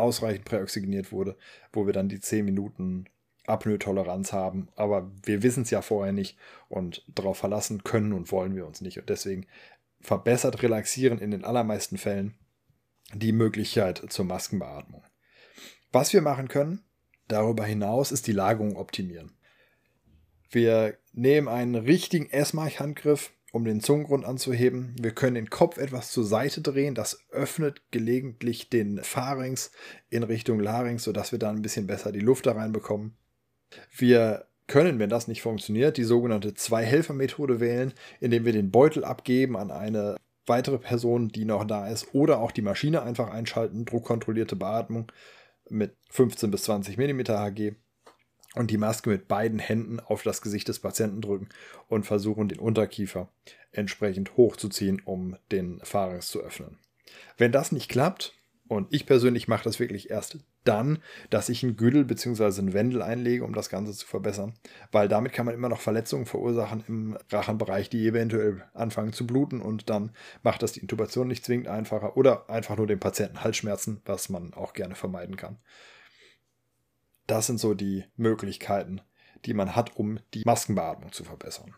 ausreichend 0.00 0.44
präoxygeniert 0.44 1.12
wurde, 1.12 1.36
wo 1.72 1.86
wir 1.86 1.92
dann 1.92 2.08
die 2.08 2.20
10 2.20 2.44
Minuten 2.44 3.06
Apnoe-Toleranz 3.46 4.32
haben. 4.32 4.68
Aber 4.76 5.10
wir 5.24 5.42
wissen 5.42 5.62
es 5.62 5.70
ja 5.70 5.82
vorher 5.82 6.12
nicht 6.12 6.36
und 6.68 7.04
darauf 7.08 7.38
verlassen 7.38 7.84
können 7.84 8.12
und 8.12 8.32
wollen 8.32 8.54
wir 8.54 8.66
uns 8.66 8.80
nicht. 8.80 8.98
Und 8.98 9.08
deswegen 9.08 9.46
verbessert 10.00 10.62
relaxieren 10.62 11.18
in 11.18 11.30
den 11.30 11.44
allermeisten 11.44 11.98
Fällen 11.98 12.34
die 13.12 13.32
Möglichkeit 13.32 14.02
zur 14.08 14.24
Maskenbeatmung. 14.24 15.02
Was 15.92 16.12
wir 16.12 16.22
machen 16.22 16.48
können, 16.48 16.84
darüber 17.28 17.64
hinaus, 17.64 18.12
ist 18.12 18.26
die 18.26 18.32
Lagerung 18.32 18.76
optimieren. 18.76 19.32
Wir 20.50 20.96
nehmen 21.12 21.48
einen 21.48 21.74
richtigen 21.74 22.28
S-March-Handgriff, 22.30 23.32
um 23.52 23.64
den 23.64 23.80
Zungengrund 23.80 24.24
anzuheben. 24.24 24.94
Wir 25.00 25.12
können 25.12 25.34
den 25.34 25.50
Kopf 25.50 25.78
etwas 25.78 26.10
zur 26.10 26.24
Seite 26.24 26.60
drehen. 26.60 26.94
Das 26.94 27.24
öffnet 27.30 27.82
gelegentlich 27.90 28.70
den 28.70 28.98
Pharynx 29.02 29.72
in 30.08 30.22
Richtung 30.22 30.60
Larynx, 30.60 31.04
sodass 31.04 31.32
wir 31.32 31.38
dann 31.38 31.56
ein 31.56 31.62
bisschen 31.62 31.86
besser 31.86 32.12
die 32.12 32.20
Luft 32.20 32.46
da 32.46 32.52
reinbekommen. 32.52 33.16
Wir 33.96 34.46
können, 34.66 34.98
wenn 34.98 35.10
das 35.10 35.28
nicht 35.28 35.42
funktioniert, 35.42 35.96
die 35.96 36.04
sogenannte 36.04 36.54
Zwei-Helfer-Methode 36.54 37.60
wählen, 37.60 37.92
indem 38.20 38.44
wir 38.44 38.52
den 38.52 38.70
Beutel 38.70 39.04
abgeben 39.04 39.56
an 39.56 39.70
eine 39.70 40.16
weitere 40.46 40.78
Person, 40.78 41.28
die 41.28 41.44
noch 41.44 41.64
da 41.64 41.88
ist, 41.88 42.14
oder 42.14 42.40
auch 42.40 42.52
die 42.52 42.62
Maschine 42.62 43.02
einfach 43.02 43.30
einschalten, 43.30 43.84
druckkontrollierte 43.84 44.56
Beatmung 44.56 45.10
mit 45.68 45.96
15 46.10 46.50
bis 46.50 46.64
20 46.64 46.96
mm 46.98 47.20
Hg 47.28 47.76
und 48.54 48.70
die 48.70 48.78
Maske 48.78 49.10
mit 49.10 49.28
beiden 49.28 49.58
Händen 49.58 50.00
auf 50.00 50.22
das 50.22 50.42
Gesicht 50.42 50.68
des 50.68 50.80
Patienten 50.80 51.20
drücken 51.20 51.48
und 51.88 52.04
versuchen, 52.04 52.48
den 52.48 52.58
Unterkiefer 52.58 53.28
entsprechend 53.72 54.36
hochzuziehen, 54.36 55.00
um 55.04 55.36
den 55.52 55.80
Pharynx 55.82 56.28
zu 56.28 56.40
öffnen. 56.40 56.78
Wenn 57.36 57.52
das 57.52 57.72
nicht 57.72 57.88
klappt, 57.88 58.34
und 58.70 58.86
ich 58.90 59.04
persönlich 59.04 59.48
mache 59.48 59.64
das 59.64 59.80
wirklich 59.80 60.10
erst 60.10 60.38
dann, 60.62 61.00
dass 61.28 61.48
ich 61.48 61.64
einen 61.64 61.76
Güdel 61.76 62.04
bzw. 62.04 62.60
einen 62.60 62.72
Wendel 62.72 63.02
einlege, 63.02 63.42
um 63.42 63.52
das 63.52 63.68
Ganze 63.68 63.92
zu 63.92 64.06
verbessern. 64.06 64.54
Weil 64.92 65.08
damit 65.08 65.32
kann 65.32 65.44
man 65.44 65.56
immer 65.56 65.68
noch 65.68 65.80
Verletzungen 65.80 66.24
verursachen 66.24 66.84
im 66.86 67.18
Rachenbereich, 67.30 67.90
die 67.90 68.06
eventuell 68.06 68.62
anfangen 68.72 69.12
zu 69.12 69.26
bluten 69.26 69.60
und 69.60 69.90
dann 69.90 70.12
macht 70.44 70.62
das 70.62 70.70
die 70.70 70.80
Intubation 70.80 71.26
nicht 71.26 71.44
zwingend 71.44 71.66
einfacher 71.66 72.16
oder 72.16 72.48
einfach 72.48 72.76
nur 72.76 72.86
dem 72.86 73.00
Patienten 73.00 73.42
Halsschmerzen, 73.42 74.02
was 74.04 74.28
man 74.28 74.54
auch 74.54 74.72
gerne 74.72 74.94
vermeiden 74.94 75.34
kann. 75.34 75.58
Das 77.30 77.46
sind 77.46 77.60
so 77.60 77.74
die 77.74 78.02
Möglichkeiten, 78.16 79.02
die 79.44 79.54
man 79.54 79.76
hat, 79.76 79.96
um 79.96 80.18
die 80.34 80.42
Maskenbeatmung 80.44 81.12
zu 81.12 81.22
verbessern. 81.22 81.76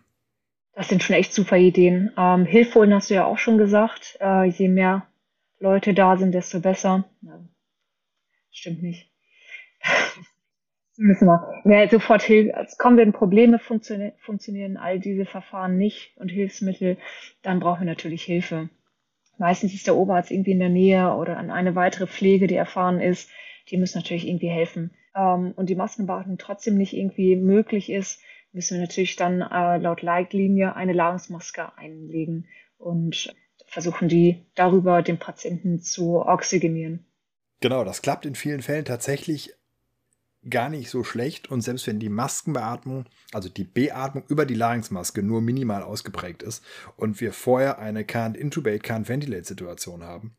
Das 0.72 0.88
sind 0.88 1.02
schon 1.02 1.14
echt 1.14 1.34
super 1.34 1.58
Ideen. 1.58 2.10
Ähm, 2.16 2.46
Hilfe 2.46 2.88
hast 2.90 3.10
du 3.10 3.14
ja 3.14 3.26
auch 3.26 3.36
schon 3.36 3.58
gesagt. 3.58 4.16
Äh, 4.22 4.44
je 4.44 4.68
mehr 4.68 5.06
Leute 5.58 5.92
da 5.92 6.16
sind, 6.16 6.32
desto 6.32 6.60
besser. 6.60 7.04
Ja, 7.20 7.38
stimmt 8.50 8.82
nicht. 8.82 9.12
Müssen 10.96 11.26
wir. 11.26 11.62
Ja, 11.66 11.86
sofort 11.86 12.22
Hilfe. 12.22 12.56
Also 12.56 12.74
kommen 12.78 12.96
wir 12.96 13.04
in 13.04 13.12
Probleme, 13.12 13.58
funktionieren, 13.58 14.12
funktionieren 14.20 14.78
all 14.78 15.00
diese 15.00 15.26
Verfahren 15.26 15.76
nicht 15.76 16.16
und 16.16 16.30
Hilfsmittel, 16.30 16.96
dann 17.42 17.60
brauchen 17.60 17.80
wir 17.80 17.86
natürlich 17.86 18.22
Hilfe. 18.22 18.70
Meistens 19.36 19.74
ist 19.74 19.86
der 19.86 19.96
Oberarzt 19.96 20.30
irgendwie 20.30 20.52
in 20.52 20.60
der 20.60 20.70
Nähe 20.70 21.14
oder 21.14 21.36
an 21.36 21.50
eine 21.50 21.74
weitere 21.74 22.06
Pflege, 22.06 22.46
die 22.46 22.56
erfahren 22.56 23.00
ist. 23.00 23.28
Die 23.68 23.76
müssen 23.76 23.98
natürlich 23.98 24.26
irgendwie 24.26 24.48
helfen. 24.48 24.92
Ähm, 25.14 25.53
und 25.57 25.66
die 25.66 25.75
Maskenbeatmung 25.75 26.38
trotzdem 26.38 26.77
nicht 26.77 26.94
irgendwie 26.94 27.37
möglich 27.37 27.90
ist, 27.90 28.20
müssen 28.53 28.75
wir 28.75 28.83
natürlich 28.83 29.16
dann 29.16 29.40
äh, 29.40 29.79
laut 29.79 30.03
Leitlinie 30.03 30.77
eine 30.77 30.92
Ladungsmaske 30.92 31.77
einlegen 31.77 32.46
und 32.79 33.35
versuchen 33.66 34.09
die 34.09 34.44
darüber 34.55 35.03
den 35.03 35.18
Patienten 35.18 35.81
zu 35.81 36.20
oxygenieren. 36.20 37.07
Genau, 37.61 37.85
das 37.85 38.03
klappt 38.03 38.27
in 38.27 38.35
vielen 38.35 38.61
Fällen 38.61 38.85
tatsächlich 38.85 39.55
gar 40.48 40.68
nicht 40.68 40.90
so 40.90 41.05
schlecht. 41.05 41.51
Und 41.51 41.62
selbst 41.62 41.87
wenn 41.87 42.01
die 42.01 42.09
Maskenbeatmung, 42.09 43.07
also 43.33 43.48
die 43.48 43.64
Beatmung 43.64 44.25
über 44.29 44.44
die 44.44 44.55
Larynxmaske 44.55 45.22
nur 45.22 45.40
minimal 45.40 45.83
ausgeprägt 45.83 46.42
ist 46.42 46.64
und 46.96 47.20
wir 47.20 47.33
vorher 47.33 47.79
eine 47.79 48.03
Can't 48.03 48.35
Intubate, 48.35 48.83
Can't 48.83 49.09
Ventilate 49.09 49.44
Situation 49.44 50.03
haben, 50.03 50.37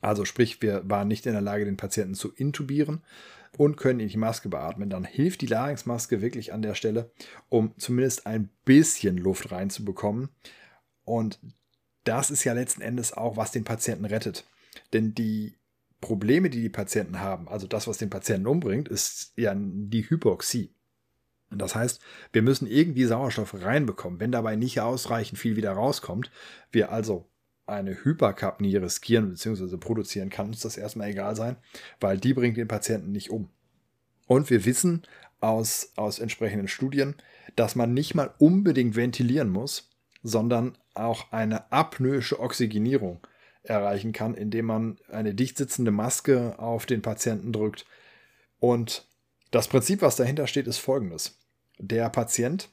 also 0.00 0.24
sprich, 0.24 0.60
wir 0.60 0.82
waren 0.88 1.08
nicht 1.08 1.26
in 1.26 1.32
der 1.32 1.42
Lage, 1.42 1.64
den 1.64 1.76
Patienten 1.76 2.14
zu 2.14 2.32
intubieren 2.32 3.02
und 3.56 3.76
können 3.76 4.00
in 4.00 4.08
die 4.08 4.16
Maske 4.16 4.48
beatmen, 4.48 4.90
dann 4.90 5.04
hilft 5.04 5.40
die 5.40 5.46
Larynxmaske 5.46 6.20
wirklich 6.20 6.52
an 6.52 6.62
der 6.62 6.74
Stelle, 6.74 7.10
um 7.48 7.72
zumindest 7.78 8.26
ein 8.26 8.50
bisschen 8.64 9.16
Luft 9.16 9.52
reinzubekommen. 9.52 10.28
Und 11.04 11.38
das 12.04 12.30
ist 12.30 12.44
ja 12.44 12.52
letzten 12.52 12.82
Endes 12.82 13.12
auch, 13.12 13.36
was 13.36 13.52
den 13.52 13.64
Patienten 13.64 14.04
rettet. 14.04 14.44
Denn 14.92 15.14
die 15.14 15.54
Probleme, 16.00 16.50
die 16.50 16.60
die 16.60 16.68
Patienten 16.68 17.20
haben, 17.20 17.48
also 17.48 17.66
das, 17.66 17.86
was 17.86 17.98
den 17.98 18.10
Patienten 18.10 18.46
umbringt, 18.46 18.88
ist 18.88 19.32
ja 19.36 19.54
die 19.56 20.08
Hypoxie. 20.08 20.70
Das 21.50 21.74
heißt, 21.74 22.00
wir 22.32 22.42
müssen 22.42 22.66
irgendwie 22.66 23.04
Sauerstoff 23.04 23.54
reinbekommen. 23.54 24.20
Wenn 24.20 24.32
dabei 24.32 24.56
nicht 24.56 24.80
ausreichend 24.80 25.38
viel 25.38 25.56
wieder 25.56 25.72
rauskommt, 25.72 26.30
wir 26.72 26.90
also 26.90 27.28
eine 27.66 28.04
Hyperkapnie 28.04 28.76
riskieren 28.76 29.30
bzw. 29.30 29.76
produzieren, 29.76 30.30
kann 30.30 30.48
uns 30.48 30.60
das 30.60 30.76
erstmal 30.76 31.10
egal 31.10 31.34
sein, 31.36 31.56
weil 32.00 32.18
die 32.18 32.34
bringt 32.34 32.56
den 32.56 32.68
Patienten 32.68 33.12
nicht 33.12 33.30
um. 33.30 33.48
Und 34.26 34.50
wir 34.50 34.64
wissen 34.64 35.02
aus, 35.40 35.92
aus 35.96 36.18
entsprechenden 36.18 36.68
Studien, 36.68 37.14
dass 37.56 37.76
man 37.76 37.94
nicht 37.94 38.14
mal 38.14 38.34
unbedingt 38.38 38.96
ventilieren 38.96 39.50
muss, 39.50 39.90
sondern 40.22 40.76
auch 40.94 41.32
eine 41.32 41.70
apnoische 41.72 42.40
Oxygenierung 42.40 43.26
erreichen 43.62 44.12
kann, 44.12 44.34
indem 44.34 44.66
man 44.66 44.98
eine 45.10 45.34
dicht 45.34 45.56
sitzende 45.56 45.90
Maske 45.90 46.58
auf 46.58 46.86
den 46.86 47.02
Patienten 47.02 47.52
drückt. 47.52 47.86
Und 48.58 49.06
das 49.50 49.68
Prinzip, 49.68 50.02
was 50.02 50.16
dahinter 50.16 50.46
steht, 50.46 50.66
ist 50.66 50.78
folgendes. 50.78 51.38
Der 51.78 52.08
Patient 52.08 52.68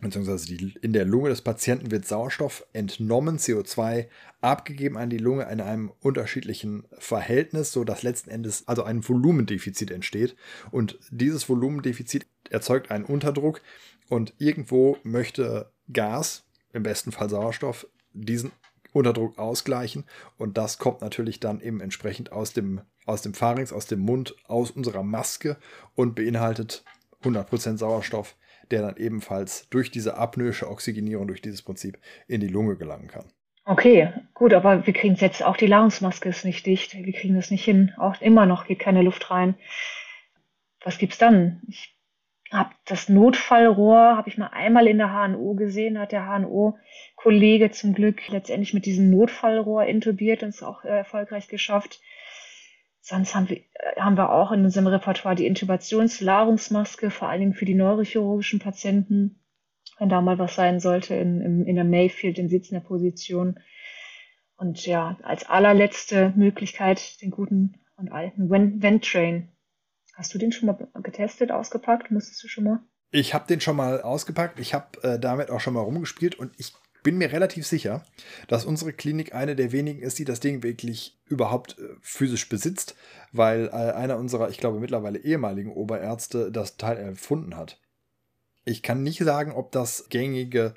beziehungsweise 0.00 0.46
die, 0.46 0.74
in 0.82 0.92
der 0.92 1.04
Lunge 1.04 1.30
des 1.30 1.42
Patienten 1.42 1.90
wird 1.90 2.06
Sauerstoff 2.06 2.66
entnommen, 2.72 3.38
CO2 3.38 4.08
abgegeben 4.40 4.96
an 4.98 5.10
die 5.10 5.18
Lunge 5.18 5.44
in 5.50 5.60
einem 5.60 5.90
unterschiedlichen 6.00 6.84
Verhältnis, 6.98 7.72
sodass 7.72 8.02
letzten 8.02 8.30
Endes 8.30 8.68
also 8.68 8.82
ein 8.82 9.06
Volumendefizit 9.06 9.90
entsteht. 9.90 10.36
Und 10.70 10.98
dieses 11.10 11.48
Volumendefizit 11.48 12.26
erzeugt 12.50 12.90
einen 12.90 13.04
Unterdruck 13.04 13.62
und 14.08 14.34
irgendwo 14.38 14.98
möchte 15.02 15.70
Gas, 15.92 16.44
im 16.72 16.82
besten 16.82 17.12
Fall 17.12 17.30
Sauerstoff, 17.30 17.86
diesen 18.12 18.52
Unterdruck 18.92 19.38
ausgleichen. 19.38 20.04
Und 20.36 20.58
das 20.58 20.78
kommt 20.78 21.00
natürlich 21.00 21.40
dann 21.40 21.60
eben 21.60 21.80
entsprechend 21.80 22.32
aus 22.32 22.52
dem, 22.52 22.82
aus 23.06 23.22
dem 23.22 23.34
Pharynx, 23.34 23.72
aus 23.72 23.86
dem 23.86 24.00
Mund, 24.00 24.36
aus 24.46 24.70
unserer 24.70 25.02
Maske 25.02 25.56
und 25.94 26.14
beinhaltet 26.14 26.84
100% 27.22 27.78
Sauerstoff 27.78 28.36
der 28.70 28.82
dann 28.82 28.96
ebenfalls 28.96 29.68
durch 29.70 29.90
diese 29.90 30.16
apnoische 30.16 30.68
Oxygenierung, 30.68 31.26
durch 31.26 31.42
dieses 31.42 31.62
Prinzip 31.62 31.98
in 32.28 32.40
die 32.40 32.48
Lunge 32.48 32.76
gelangen 32.76 33.08
kann. 33.08 33.24
Okay, 33.68 34.12
gut, 34.32 34.54
aber 34.54 34.86
wir 34.86 34.94
kriegen 34.94 35.16
jetzt 35.16 35.42
auch 35.42 35.56
die 35.56 35.66
Ladungsmaske 35.66 36.28
ist 36.28 36.44
nicht 36.44 36.64
dicht. 36.66 36.94
Wir 36.94 37.12
kriegen 37.12 37.34
das 37.34 37.50
nicht 37.50 37.64
hin. 37.64 37.92
Auch 37.96 38.20
immer 38.20 38.46
noch 38.46 38.66
geht 38.66 38.78
keine 38.78 39.02
Luft 39.02 39.28
rein. 39.30 39.56
Was 40.84 40.98
gibt's 40.98 41.18
dann? 41.18 41.62
Ich 41.66 41.96
habe 42.52 42.70
das 42.84 43.08
Notfallrohr, 43.08 44.16
habe 44.16 44.28
ich 44.28 44.38
mal 44.38 44.50
einmal 44.52 44.86
in 44.86 44.98
der 44.98 45.12
HNO 45.12 45.54
gesehen, 45.54 45.98
hat 45.98 46.12
der 46.12 46.26
HNO-Kollege 46.26 47.72
zum 47.72 47.92
Glück 47.92 48.28
letztendlich 48.28 48.72
mit 48.72 48.86
diesem 48.86 49.10
Notfallrohr 49.10 49.84
intubiert 49.84 50.44
und 50.44 50.50
es 50.50 50.62
auch 50.62 50.84
äh, 50.84 50.98
erfolgreich 50.98 51.48
geschafft. 51.48 52.00
Sonst 53.08 53.36
haben 53.36 53.48
wir, 53.48 53.58
äh, 53.58 54.00
haben 54.00 54.16
wir 54.16 54.32
auch 54.32 54.50
in 54.50 54.64
unserem 54.64 54.88
Repertoire 54.88 55.36
die 55.36 55.46
Intubationslarungsmaske, 55.46 57.12
vor 57.12 57.28
allen 57.28 57.38
Dingen 57.38 57.54
für 57.54 57.64
die 57.64 57.76
neurochirurgischen 57.76 58.58
Patienten, 58.58 59.38
wenn 60.00 60.08
da 60.08 60.20
mal 60.20 60.40
was 60.40 60.56
sein 60.56 60.80
sollte, 60.80 61.14
in, 61.14 61.40
in, 61.40 61.66
in 61.66 61.76
der 61.76 61.84
Mayfield 61.84 62.36
in 62.36 62.48
sitzender 62.48 62.84
Position. 62.84 63.60
Und 64.56 64.84
ja, 64.86 65.16
als 65.22 65.48
allerletzte 65.48 66.32
Möglichkeit 66.34 67.22
den 67.22 67.30
guten 67.30 67.76
und 67.96 68.10
alten 68.10 68.50
Ventrain. 68.50 69.52
Hast 70.16 70.34
du 70.34 70.38
den 70.38 70.50
schon 70.50 70.66
mal 70.66 70.88
getestet, 71.04 71.52
ausgepackt? 71.52 72.10
Musstest 72.10 72.42
du 72.42 72.48
schon 72.48 72.64
mal? 72.64 72.80
Ich 73.12 73.34
habe 73.34 73.46
den 73.46 73.60
schon 73.60 73.76
mal 73.76 74.02
ausgepackt. 74.02 74.58
Ich 74.58 74.74
habe 74.74 75.00
äh, 75.04 75.20
damit 75.20 75.50
auch 75.50 75.60
schon 75.60 75.74
mal 75.74 75.82
rumgespielt 75.82 76.34
und 76.34 76.58
ich 76.58 76.72
bin 77.06 77.18
mir 77.18 77.30
relativ 77.30 77.64
sicher, 77.64 78.04
dass 78.48 78.64
unsere 78.64 78.92
Klinik 78.92 79.32
eine 79.32 79.54
der 79.54 79.70
wenigen 79.70 80.02
ist, 80.02 80.18
die 80.18 80.24
das 80.24 80.40
Ding 80.40 80.64
wirklich 80.64 81.16
überhaupt 81.26 81.78
äh, 81.78 81.94
physisch 82.00 82.48
besitzt, 82.48 82.96
weil 83.30 83.68
äh, 83.68 83.70
einer 83.70 84.16
unserer, 84.16 84.50
ich 84.50 84.58
glaube, 84.58 84.80
mittlerweile 84.80 85.20
ehemaligen 85.20 85.72
Oberärzte 85.72 86.50
das 86.50 86.78
Teil 86.78 86.96
erfunden 86.96 87.56
hat. 87.56 87.80
Ich 88.64 88.82
kann 88.82 89.04
nicht 89.04 89.20
sagen, 89.20 89.52
ob 89.52 89.70
das 89.70 90.08
gängige 90.08 90.74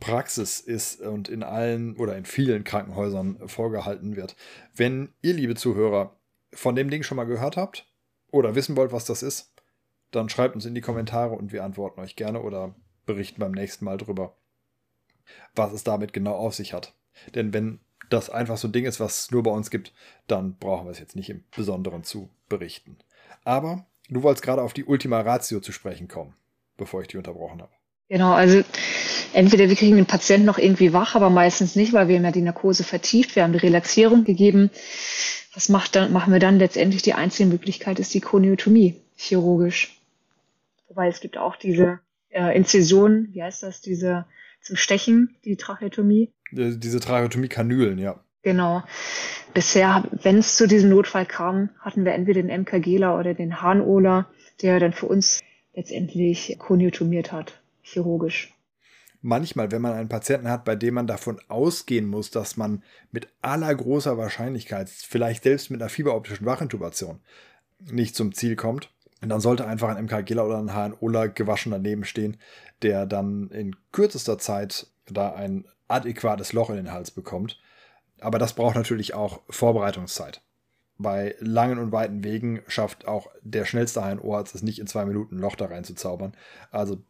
Praxis 0.00 0.58
ist 0.58 1.00
und 1.00 1.28
in 1.28 1.44
allen 1.44 1.96
oder 1.98 2.16
in 2.16 2.24
vielen 2.24 2.64
Krankenhäusern 2.64 3.38
vorgehalten 3.46 4.16
wird. 4.16 4.34
Wenn 4.74 5.10
ihr, 5.22 5.34
liebe 5.34 5.54
Zuhörer, 5.54 6.16
von 6.52 6.74
dem 6.74 6.90
Ding 6.90 7.04
schon 7.04 7.14
mal 7.14 7.26
gehört 7.26 7.56
habt 7.56 7.86
oder 8.32 8.56
wissen 8.56 8.76
wollt, 8.76 8.90
was 8.90 9.04
das 9.04 9.22
ist, 9.22 9.54
dann 10.10 10.28
schreibt 10.28 10.56
uns 10.56 10.66
in 10.66 10.74
die 10.74 10.80
Kommentare 10.80 11.36
und 11.36 11.52
wir 11.52 11.62
antworten 11.62 12.00
euch 12.00 12.16
gerne 12.16 12.42
oder 12.42 12.74
berichten 13.06 13.38
beim 13.38 13.52
nächsten 13.52 13.84
Mal 13.84 13.98
drüber 13.98 14.36
was 15.54 15.72
es 15.72 15.84
damit 15.84 16.12
genau 16.12 16.34
auf 16.34 16.54
sich 16.54 16.72
hat. 16.72 16.94
Denn 17.34 17.52
wenn 17.52 17.80
das 18.10 18.30
einfach 18.30 18.56
so 18.56 18.68
ein 18.68 18.72
Ding 18.72 18.84
ist, 18.84 19.00
was 19.00 19.24
es 19.24 19.30
nur 19.30 19.42
bei 19.42 19.50
uns 19.50 19.70
gibt, 19.70 19.92
dann 20.26 20.56
brauchen 20.56 20.86
wir 20.86 20.92
es 20.92 20.98
jetzt 20.98 21.16
nicht 21.16 21.30
im 21.30 21.44
Besonderen 21.54 22.04
zu 22.04 22.28
berichten. 22.48 22.98
Aber 23.44 23.86
du 24.08 24.22
wolltest 24.22 24.44
gerade 24.44 24.62
auf 24.62 24.72
die 24.72 24.84
Ultima 24.84 25.20
Ratio 25.20 25.60
zu 25.60 25.72
sprechen 25.72 26.08
kommen, 26.08 26.34
bevor 26.76 27.02
ich 27.02 27.08
die 27.08 27.16
unterbrochen 27.16 27.62
habe. 27.62 27.72
Genau, 28.08 28.32
also 28.32 28.62
entweder 29.32 29.68
wir 29.68 29.76
kriegen 29.76 29.96
den 29.96 30.06
Patienten 30.06 30.46
noch 30.46 30.58
irgendwie 30.58 30.92
wach, 30.92 31.14
aber 31.14 31.30
meistens 31.30 31.74
nicht, 31.74 31.92
weil 31.92 32.08
wir 32.08 32.16
haben 32.16 32.24
ja 32.24 32.32
die 32.32 32.42
Narkose 32.42 32.84
vertieft, 32.84 33.34
wir 33.34 33.42
haben 33.42 33.52
die 33.52 33.58
Relaxierung 33.58 34.24
gegeben. 34.24 34.70
Was 35.54 35.68
macht 35.68 35.96
dann, 35.96 36.12
machen 36.12 36.32
wir 36.32 36.40
dann 36.40 36.58
letztendlich? 36.58 37.02
Die 37.02 37.14
einzige 37.14 37.48
Möglichkeit 37.48 37.98
ist 37.98 38.12
die 38.12 38.20
Koniotomie, 38.20 39.00
chirurgisch. 39.16 40.00
Wobei 40.88 41.08
es 41.08 41.20
gibt 41.20 41.38
auch 41.38 41.56
diese 41.56 42.00
äh, 42.30 42.54
Inzision, 42.56 43.28
wie 43.32 43.42
heißt 43.42 43.62
das, 43.62 43.80
diese 43.80 44.26
zum 44.64 44.76
Stechen, 44.76 45.36
die 45.44 45.56
Tracheotomie. 45.56 46.32
Diese 46.50 46.98
Tracheotomie-Kanülen, 47.00 47.98
ja. 47.98 48.20
Genau. 48.42 48.82
Bisher, 49.54 50.04
wenn 50.22 50.38
es 50.38 50.56
zu 50.56 50.66
diesem 50.66 50.90
Notfall 50.90 51.26
kam, 51.26 51.70
hatten 51.78 52.04
wir 52.04 52.12
entweder 52.12 52.42
den 52.42 52.62
MKGler 52.62 53.18
oder 53.18 53.34
den 53.34 53.62
Harnola, 53.62 54.28
der 54.62 54.80
dann 54.80 54.92
für 54.92 55.06
uns 55.06 55.40
letztendlich 55.74 56.56
koniotomiert 56.58 57.32
hat, 57.32 57.60
chirurgisch. 57.82 58.52
Manchmal, 59.22 59.70
wenn 59.70 59.80
man 59.80 59.94
einen 59.94 60.08
Patienten 60.08 60.50
hat, 60.50 60.64
bei 60.64 60.76
dem 60.76 60.94
man 60.94 61.06
davon 61.06 61.40
ausgehen 61.48 62.06
muss, 62.06 62.30
dass 62.30 62.58
man 62.58 62.82
mit 63.10 63.28
aller 63.40 63.74
großer 63.74 64.18
Wahrscheinlichkeit, 64.18 64.90
vielleicht 64.90 65.44
selbst 65.44 65.70
mit 65.70 65.80
einer 65.80 65.88
fieberoptischen 65.88 66.44
Wachintubation, 66.44 67.20
nicht 67.90 68.14
zum 68.14 68.34
Ziel 68.34 68.54
kommt, 68.54 68.90
dann 69.20 69.40
sollte 69.40 69.66
einfach 69.66 69.88
ein 69.94 70.04
MKGler 70.04 70.46
oder 70.46 70.58
ein 70.58 70.74
HNOler 70.74 71.28
gewaschen 71.28 71.72
daneben 71.72 72.04
stehen, 72.04 72.36
der 72.82 73.06
dann 73.06 73.48
in 73.50 73.76
kürzester 73.92 74.38
Zeit 74.38 74.86
da 75.06 75.32
ein 75.32 75.64
adäquates 75.88 76.52
Loch 76.52 76.70
in 76.70 76.76
den 76.76 76.92
Hals 76.92 77.10
bekommt. 77.10 77.60
Aber 78.20 78.38
das 78.38 78.54
braucht 78.54 78.76
natürlich 78.76 79.14
auch 79.14 79.42
Vorbereitungszeit. 79.48 80.42
Bei 80.96 81.34
langen 81.40 81.78
und 81.78 81.92
weiten 81.92 82.22
Wegen 82.22 82.62
schafft 82.68 83.06
auch 83.08 83.28
der 83.42 83.64
schnellste 83.64 84.02
HNO-Arzt 84.02 84.54
es 84.54 84.62
nicht 84.62 84.78
in 84.78 84.86
zwei 84.86 85.04
Minuten 85.04 85.36
ein 85.36 85.40
Loch 85.40 85.56
da 85.56 85.66
reinzuzaubern. 85.66 86.36
Also 86.70 87.02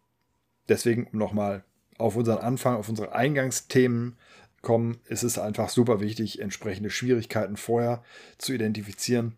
deswegen, 0.69 1.09
nochmal 1.13 1.65
auf 1.99 2.17
unseren 2.17 2.39
Anfang, 2.39 2.77
auf 2.77 2.89
unsere 2.89 3.15
Eingangsthemen 3.15 4.17
kommen, 4.63 4.99
ist 5.05 5.23
es 5.23 5.39
einfach 5.39 5.69
super 5.69 6.01
wichtig, 6.01 6.41
entsprechende 6.41 6.91
Schwierigkeiten 6.91 7.57
vorher 7.57 8.03
zu 8.39 8.55
identifizieren 8.55 9.37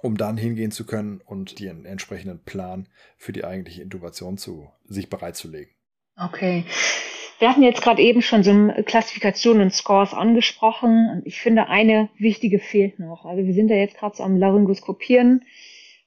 um 0.00 0.16
dann 0.16 0.36
hingehen 0.36 0.70
zu 0.70 0.86
können 0.86 1.20
und 1.24 1.60
den 1.60 1.84
entsprechenden 1.84 2.42
Plan 2.42 2.88
für 3.16 3.32
die 3.32 3.44
eigentliche 3.44 3.82
Intubation 3.82 4.38
zu 4.38 4.70
sich 4.84 5.10
bereitzulegen. 5.10 5.74
Okay. 6.16 6.64
Wir 7.38 7.50
hatten 7.50 7.62
jetzt 7.62 7.82
gerade 7.82 8.02
eben 8.02 8.20
schon 8.20 8.42
so 8.42 8.52
Klassifikationen 8.84 9.62
und 9.62 9.72
Scores 9.72 10.12
angesprochen 10.12 11.08
und 11.12 11.26
ich 11.26 11.40
finde, 11.40 11.68
eine 11.68 12.08
wichtige 12.18 12.58
fehlt 12.58 12.98
noch. 12.98 13.24
Also 13.24 13.44
wir 13.44 13.54
sind 13.54 13.68
ja 13.68 13.76
jetzt 13.76 13.96
gerade 13.96 14.16
so 14.16 14.24
am 14.24 14.36
Laryngoskopieren 14.36 15.44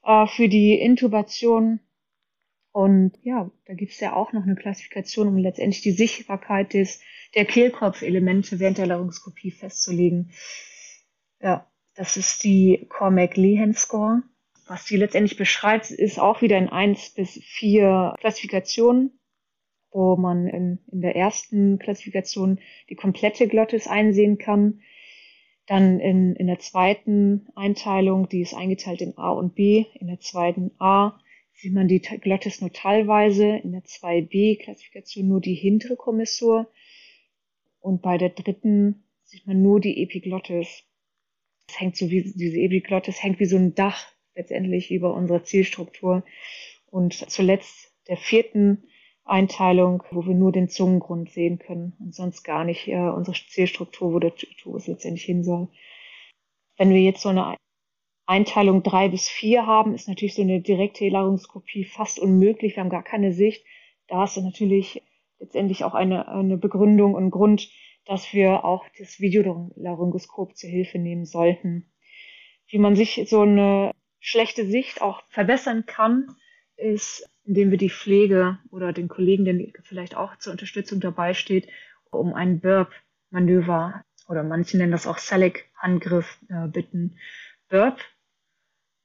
äh, 0.03 0.27
für 0.27 0.49
die 0.49 0.73
Intubation 0.73 1.79
und 2.73 3.17
ja, 3.23 3.49
da 3.65 3.73
gibt 3.73 3.91
es 3.91 3.99
ja 3.99 4.13
auch 4.13 4.31
noch 4.33 4.43
eine 4.43 4.55
Klassifikation, 4.55 5.27
um 5.27 5.37
letztendlich 5.37 5.81
die 5.81 5.91
Sichtbarkeit 5.91 6.73
des, 6.73 7.01
der 7.35 7.45
Kehlkopfelemente 7.45 8.59
während 8.59 8.77
der 8.77 8.87
Laryngoskopie 8.87 9.51
festzulegen. 9.51 10.31
Ja, 11.41 11.70
das 12.01 12.17
ist 12.17 12.43
die 12.43 12.87
Cormac-Lehen-Score. 12.89 14.23
Was 14.65 14.85
die 14.85 14.97
letztendlich 14.97 15.37
beschreibt, 15.37 15.91
ist 15.91 16.17
auch 16.17 16.41
wieder 16.41 16.57
in 16.57 16.67
eins 16.67 17.11
bis 17.11 17.39
vier 17.43 18.15
Klassifikationen, 18.19 19.19
wo 19.91 20.15
man 20.15 20.47
in, 20.47 20.79
in 20.91 21.01
der 21.01 21.15
ersten 21.15 21.77
Klassifikation 21.77 22.59
die 22.89 22.95
komplette 22.95 23.47
Glottis 23.47 23.85
einsehen 23.85 24.39
kann. 24.39 24.81
Dann 25.67 25.99
in, 25.99 26.35
in 26.37 26.47
der 26.47 26.57
zweiten 26.57 27.47
Einteilung, 27.53 28.27
die 28.27 28.41
ist 28.41 28.55
eingeteilt 28.55 29.01
in 29.01 29.15
A 29.19 29.29
und 29.29 29.53
B. 29.53 29.85
In 29.99 30.07
der 30.07 30.19
zweiten 30.19 30.71
A 30.79 31.19
sieht 31.53 31.75
man 31.75 31.87
die 31.87 31.99
Glottis 31.99 32.61
nur 32.61 32.73
teilweise, 32.73 33.57
in 33.57 33.73
der 33.73 33.83
2b-Klassifikation 33.83 35.27
nur 35.27 35.39
die 35.39 35.53
hintere 35.53 35.97
Kommissur 35.97 36.67
und 37.79 38.01
bei 38.01 38.17
der 38.17 38.29
dritten 38.29 39.03
sieht 39.23 39.45
man 39.45 39.61
nur 39.61 39.79
die 39.79 40.01
Epiglottis. 40.01 40.83
Es 41.71 41.79
hängt 41.79 41.95
so 41.95 42.09
wie, 42.09 42.33
diese 42.35 42.57
Epiglottis 42.57 43.23
hängt 43.23 43.39
wie 43.39 43.45
so 43.45 43.55
ein 43.55 43.75
Dach 43.75 44.05
letztendlich 44.35 44.91
über 44.91 45.13
unsere 45.13 45.43
Zielstruktur. 45.43 46.23
Und 46.87 47.13
zuletzt 47.13 47.93
der 48.09 48.17
vierten 48.17 48.83
Einteilung, 49.23 50.03
wo 50.11 50.25
wir 50.25 50.33
nur 50.33 50.51
den 50.51 50.67
Zungengrund 50.67 51.29
sehen 51.29 51.59
können 51.59 51.93
und 51.99 52.13
sonst 52.13 52.43
gar 52.43 52.65
nicht 52.65 52.89
äh, 52.89 52.97
unsere 52.97 53.37
Zielstruktur, 53.47 54.13
wo 54.13 54.19
der 54.19 54.35
Tubus 54.35 54.87
letztendlich 54.87 55.23
hin 55.23 55.45
soll. 55.45 55.69
Wenn 56.77 56.89
wir 56.89 57.01
jetzt 57.01 57.21
so 57.21 57.29
eine 57.29 57.55
Einteilung 58.25 58.83
drei 58.83 59.07
bis 59.07 59.29
vier 59.29 59.65
haben, 59.65 59.95
ist 59.95 60.09
natürlich 60.09 60.35
so 60.35 60.41
eine 60.41 60.59
direkte 60.59 61.07
Laryngoskopie 61.07 61.85
fast 61.85 62.19
unmöglich. 62.19 62.75
Wir 62.75 62.83
haben 62.83 62.89
gar 62.89 63.03
keine 63.03 63.31
Sicht. 63.31 63.65
Da 64.07 64.25
ist 64.25 64.35
natürlich 64.35 65.01
letztendlich 65.39 65.85
auch 65.85 65.93
eine, 65.93 66.27
eine 66.27 66.57
Begründung 66.57 67.13
und 67.13 67.31
Grund, 67.31 67.69
dass 68.05 68.33
wir 68.33 68.65
auch 68.65 68.85
das 68.97 69.19
Videolaryngoskop 69.19 70.55
zur 70.55 70.69
Hilfe 70.69 70.99
nehmen 70.99 71.25
sollten. 71.25 71.91
Wie 72.67 72.77
man 72.77 72.95
sich 72.95 73.25
so 73.27 73.41
eine 73.41 73.91
schlechte 74.19 74.65
Sicht 74.65 75.01
auch 75.01 75.21
verbessern 75.29 75.85
kann, 75.85 76.35
ist, 76.77 77.29
indem 77.43 77.71
wir 77.71 77.77
die 77.77 77.89
Pflege 77.89 78.59
oder 78.69 78.93
den 78.93 79.07
Kollegen, 79.07 79.45
der 79.45 79.55
vielleicht 79.83 80.15
auch 80.15 80.37
zur 80.37 80.51
Unterstützung 80.51 80.99
dabei 80.99 81.33
steht, 81.33 81.67
um 82.11 82.33
ein 82.33 82.59
Burp-Manöver 82.59 84.03
oder 84.27 84.43
manche 84.43 84.77
nennen 84.77 84.91
das 84.91 85.07
auch 85.07 85.17
Selec-Handgriff 85.17 86.39
äh, 86.49 86.67
bitten. 86.67 87.17
Burp 87.69 87.99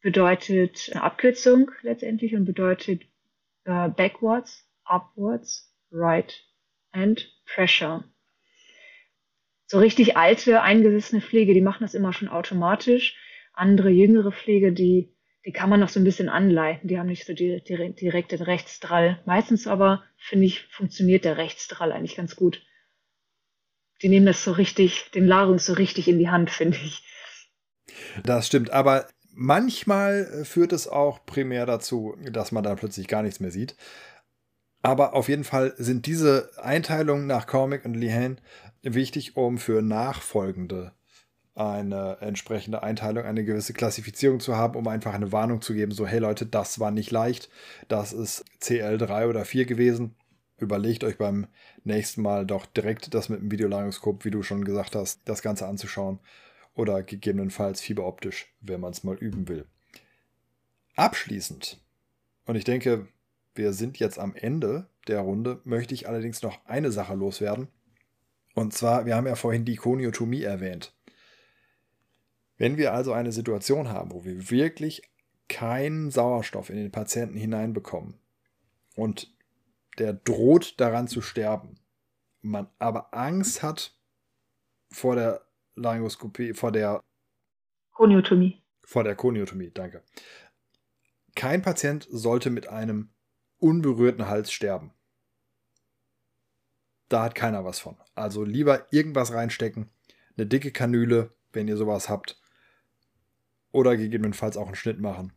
bedeutet 0.01 0.91
eine 0.93 1.03
Abkürzung 1.03 1.71
letztendlich 1.83 2.35
und 2.35 2.45
bedeutet 2.45 3.03
äh, 3.65 3.89
backwards, 3.89 4.69
upwards, 4.85 5.75
right 5.91 6.45
and 6.93 7.29
pressure. 7.45 8.05
So 9.67 9.79
richtig 9.79 10.17
alte, 10.17 10.63
eingesessene 10.63 11.21
Pflege, 11.21 11.55
die 11.55 11.61
machen 11.61 11.83
das 11.83 11.95
immer 11.95 12.13
schon 12.13 12.29
automatisch. 12.29 13.17
Andere, 13.53 13.91
jüngere 13.91 14.33
Pflege, 14.33 14.73
die, 14.73 15.13
die 15.45 15.53
kann 15.53 15.71
man 15.71 15.81
noch 15.81 15.89
so 15.89 15.99
ein 15.99 16.05
bisschen 16.05 16.29
anleiten. 16.29 16.89
Die 16.89 16.99
haben 16.99 17.09
nicht 17.09 17.27
so 17.27 17.33
die, 17.33 17.63
die, 17.63 17.95
direkt 17.95 18.33
den 18.33 18.43
Rechtsdrall. 18.43 19.21
Meistens 19.27 19.67
aber, 19.67 20.05
finde 20.19 20.47
ich, 20.47 20.67
funktioniert 20.69 21.25
der 21.25 21.37
Rechtsdrall 21.37 21.93
eigentlich 21.93 22.17
ganz 22.17 22.37
gut. 22.37 22.63
Die 24.03 24.09
nehmen 24.09 24.27
das 24.27 24.45
so 24.45 24.53
richtig, 24.53 25.11
den 25.13 25.27
Larung 25.27 25.59
so 25.59 25.73
richtig 25.73 26.07
in 26.07 26.19
die 26.19 26.29
Hand, 26.29 26.51
finde 26.51 26.77
ich. 26.77 27.03
Das 28.25 28.47
stimmt, 28.47 28.71
aber 28.71 29.09
Manchmal 29.39 30.45
führt 30.47 30.73
es 30.73 30.89
auch 30.89 31.27
primär 31.27 31.67
dazu, 31.67 32.17
dass 32.33 32.53
man 32.53 32.65
dann 32.65 32.79
plötzlich 32.79 33.07
gar 33.07 33.23
nichts 33.23 33.39
mehr 33.39 33.51
sieht. 33.51 33.77
Aber 34.81 35.13
auf 35.13 35.29
jeden 35.29 35.45
Fall 35.45 35.75
sind 35.77 36.07
diese 36.07 36.49
Einteilungen 36.57 37.27
nach 37.27 37.47
Cormick 37.47 37.85
und 37.85 37.93
Lehane 37.93 38.37
wichtig, 38.95 39.37
um 39.37 39.59
für 39.59 39.83
nachfolgende 39.83 40.93
eine 41.55 42.19
entsprechende 42.21 42.83
Einteilung, 42.83 43.25
eine 43.25 43.43
gewisse 43.43 43.73
Klassifizierung 43.73 44.41
zu 44.41 44.57
haben, 44.57 44.77
um 44.77 44.87
einfach 44.89 45.15
eine 45.15 45.33
Warnung 45.33 45.63
zu 45.63 45.73
geben, 45.73 45.93
so 45.93 46.07
hey 46.07 46.19
Leute, 46.19 46.45
das 46.45 46.79
war 46.81 46.91
nicht 46.91 47.11
leicht, 47.11 47.49
das 47.89 48.13
ist 48.13 48.45
CL3 48.61 49.29
oder 49.29 49.45
4 49.45 49.65
gewesen. 49.65 50.15
Überlegt 50.59 51.05
euch 51.05 51.19
beim 51.19 51.47
nächsten 51.85 52.23
Mal 52.23 52.47
doch 52.47 52.67
direkt 52.67 53.15
das 53.15 53.29
mit 53.29 53.41
dem 53.41 53.51
Videolaryngoskop, 53.51 54.25
wie 54.25 54.31
du 54.31 54.43
schon 54.43 54.65
gesagt 54.65 54.95
hast, 54.95 55.21
das 55.27 55.43
Ganze 55.43 55.67
anzuschauen 55.67 56.19
oder 56.75 57.03
gegebenenfalls 57.03 57.81
fieberoptisch, 57.81 58.55
wenn 58.61 58.81
man 58.81 58.93
es 58.93 59.03
mal 59.03 59.17
üben 59.17 59.49
will. 59.49 59.67
Abschließend, 60.95 61.79
und 62.47 62.57
ich 62.57 62.65
denke, 62.65 63.09
wir 63.55 63.73
sind 63.73 63.99
jetzt 63.99 64.19
am 64.19 64.35
Ende 64.35 64.89
der 65.09 65.21
Runde, 65.21 65.61
möchte 65.65 65.95
ich 65.95 66.09
allerdings 66.09 66.43
noch 66.43 66.65
eine 66.67 66.91
Sache 66.91 67.15
loswerden. 67.15 67.69
Und 68.57 68.73
zwar, 68.73 69.05
wir 69.05 69.15
haben 69.15 69.27
ja 69.27 69.35
vorhin 69.35 69.67
die 69.67 69.77
Koniotomie 69.77 70.43
erwähnt. 70.43 70.95
Wenn 72.57 72.79
wir 72.79 72.95
also 72.95 73.13
eine 73.13 73.31
Situation 73.31 73.91
haben, 73.91 74.13
wo 74.13 74.25
wir 74.25 74.51
wirklich 74.51 75.03
keinen 75.47 76.11
Sauerstoff 76.11 76.71
in 76.71 76.77
den 76.77 76.91
Patienten 76.91 77.37
hineinbekommen 77.37 78.19
und 78.95 79.31
der 79.99 80.15
droht 80.15 80.81
daran 80.81 81.07
zu 81.07 81.21
sterben, 81.21 81.79
man 82.41 82.67
aber 82.79 83.13
Angst 83.13 83.63
hat 83.63 83.95
vor 84.91 85.17
der 85.17 85.47
Laryngoskopie, 85.75 86.55
vor 86.55 86.73
der 86.73 87.03
Koniotomie. 87.93 88.63
Vor 88.85 89.05
der 89.05 89.17
Koniotomie, 89.17 89.71
danke. 89.71 90.03
Kein 91.35 91.61
Patient 91.61 92.09
sollte 92.11 92.49
mit 92.49 92.69
einem 92.69 93.11
unberührten 93.59 94.29
Hals 94.29 94.51
sterben. 94.51 94.95
Da 97.09 97.23
hat 97.23 97.35
keiner 97.35 97.65
was 97.65 97.79
von. 97.79 97.97
Also 98.15 98.45
lieber 98.45 98.93
irgendwas 98.93 99.33
reinstecken, 99.33 99.91
eine 100.37 100.47
dicke 100.47 100.73
Kanüle, 100.73 101.35
wenn 101.53 101.69
ihr 101.69 101.77
sowas 101.77 102.09
habt, 102.09 102.41
oder 103.73 103.97
gegebenenfalls 103.97 104.57
auch 104.57 104.67
einen 104.67 104.75
Schnitt 104.75 105.01
machen. 105.01 105.33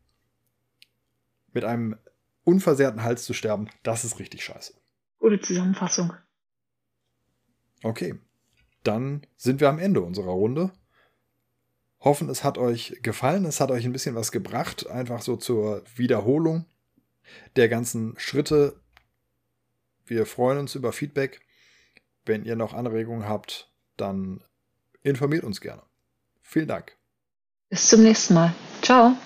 Mit 1.54 1.66
einem 1.66 1.98
unversehrten 2.44 3.04
Hals 3.04 3.26
zu 3.26 3.34
sterben, 3.34 3.70
das 3.84 4.06
ist 4.06 4.20
richtig 4.20 4.44
scheiße. 4.44 4.74
Gute 5.20 5.40
Zusammenfassung. 5.42 6.14
Okay, 7.84 8.20
dann 8.84 9.26
sind 9.36 9.62
wir 9.62 9.70
am 9.70 9.80
Ende 9.80 10.02
unserer 10.02 10.32
Runde. 10.32 10.72
Hoffen, 12.00 12.30
es 12.30 12.44
hat 12.44 12.58
euch 12.58 12.98
gefallen, 13.02 13.46
es 13.46 13.60
hat 13.60 13.72
euch 13.72 13.86
ein 13.86 13.92
bisschen 13.92 14.16
was 14.16 14.32
gebracht, 14.32 14.88
einfach 14.88 15.22
so 15.22 15.36
zur 15.36 15.84
Wiederholung 15.96 16.66
der 17.56 17.68
ganzen 17.68 18.18
Schritte. 18.18 18.82
Wir 20.06 20.26
freuen 20.26 20.60
uns 20.60 20.76
über 20.76 20.94
Feedback. 20.94 21.42
Wenn 22.30 22.46
ihr 22.46 22.56
noch 22.56 22.76
Anregungen 22.76 23.28
habt, 23.28 23.72
dann 23.98 24.44
informiert 25.02 25.44
uns 25.44 25.62
gerne. 25.62 25.82
Vielen 26.44 26.68
Dank. 26.68 26.96
Bis 27.70 27.90
zum 27.90 28.04
nächsten 28.04 28.36
Mal. 28.36 28.54
Ciao. 28.84 29.18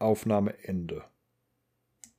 Aufnahme 0.00 0.54
Ende. 0.64 1.04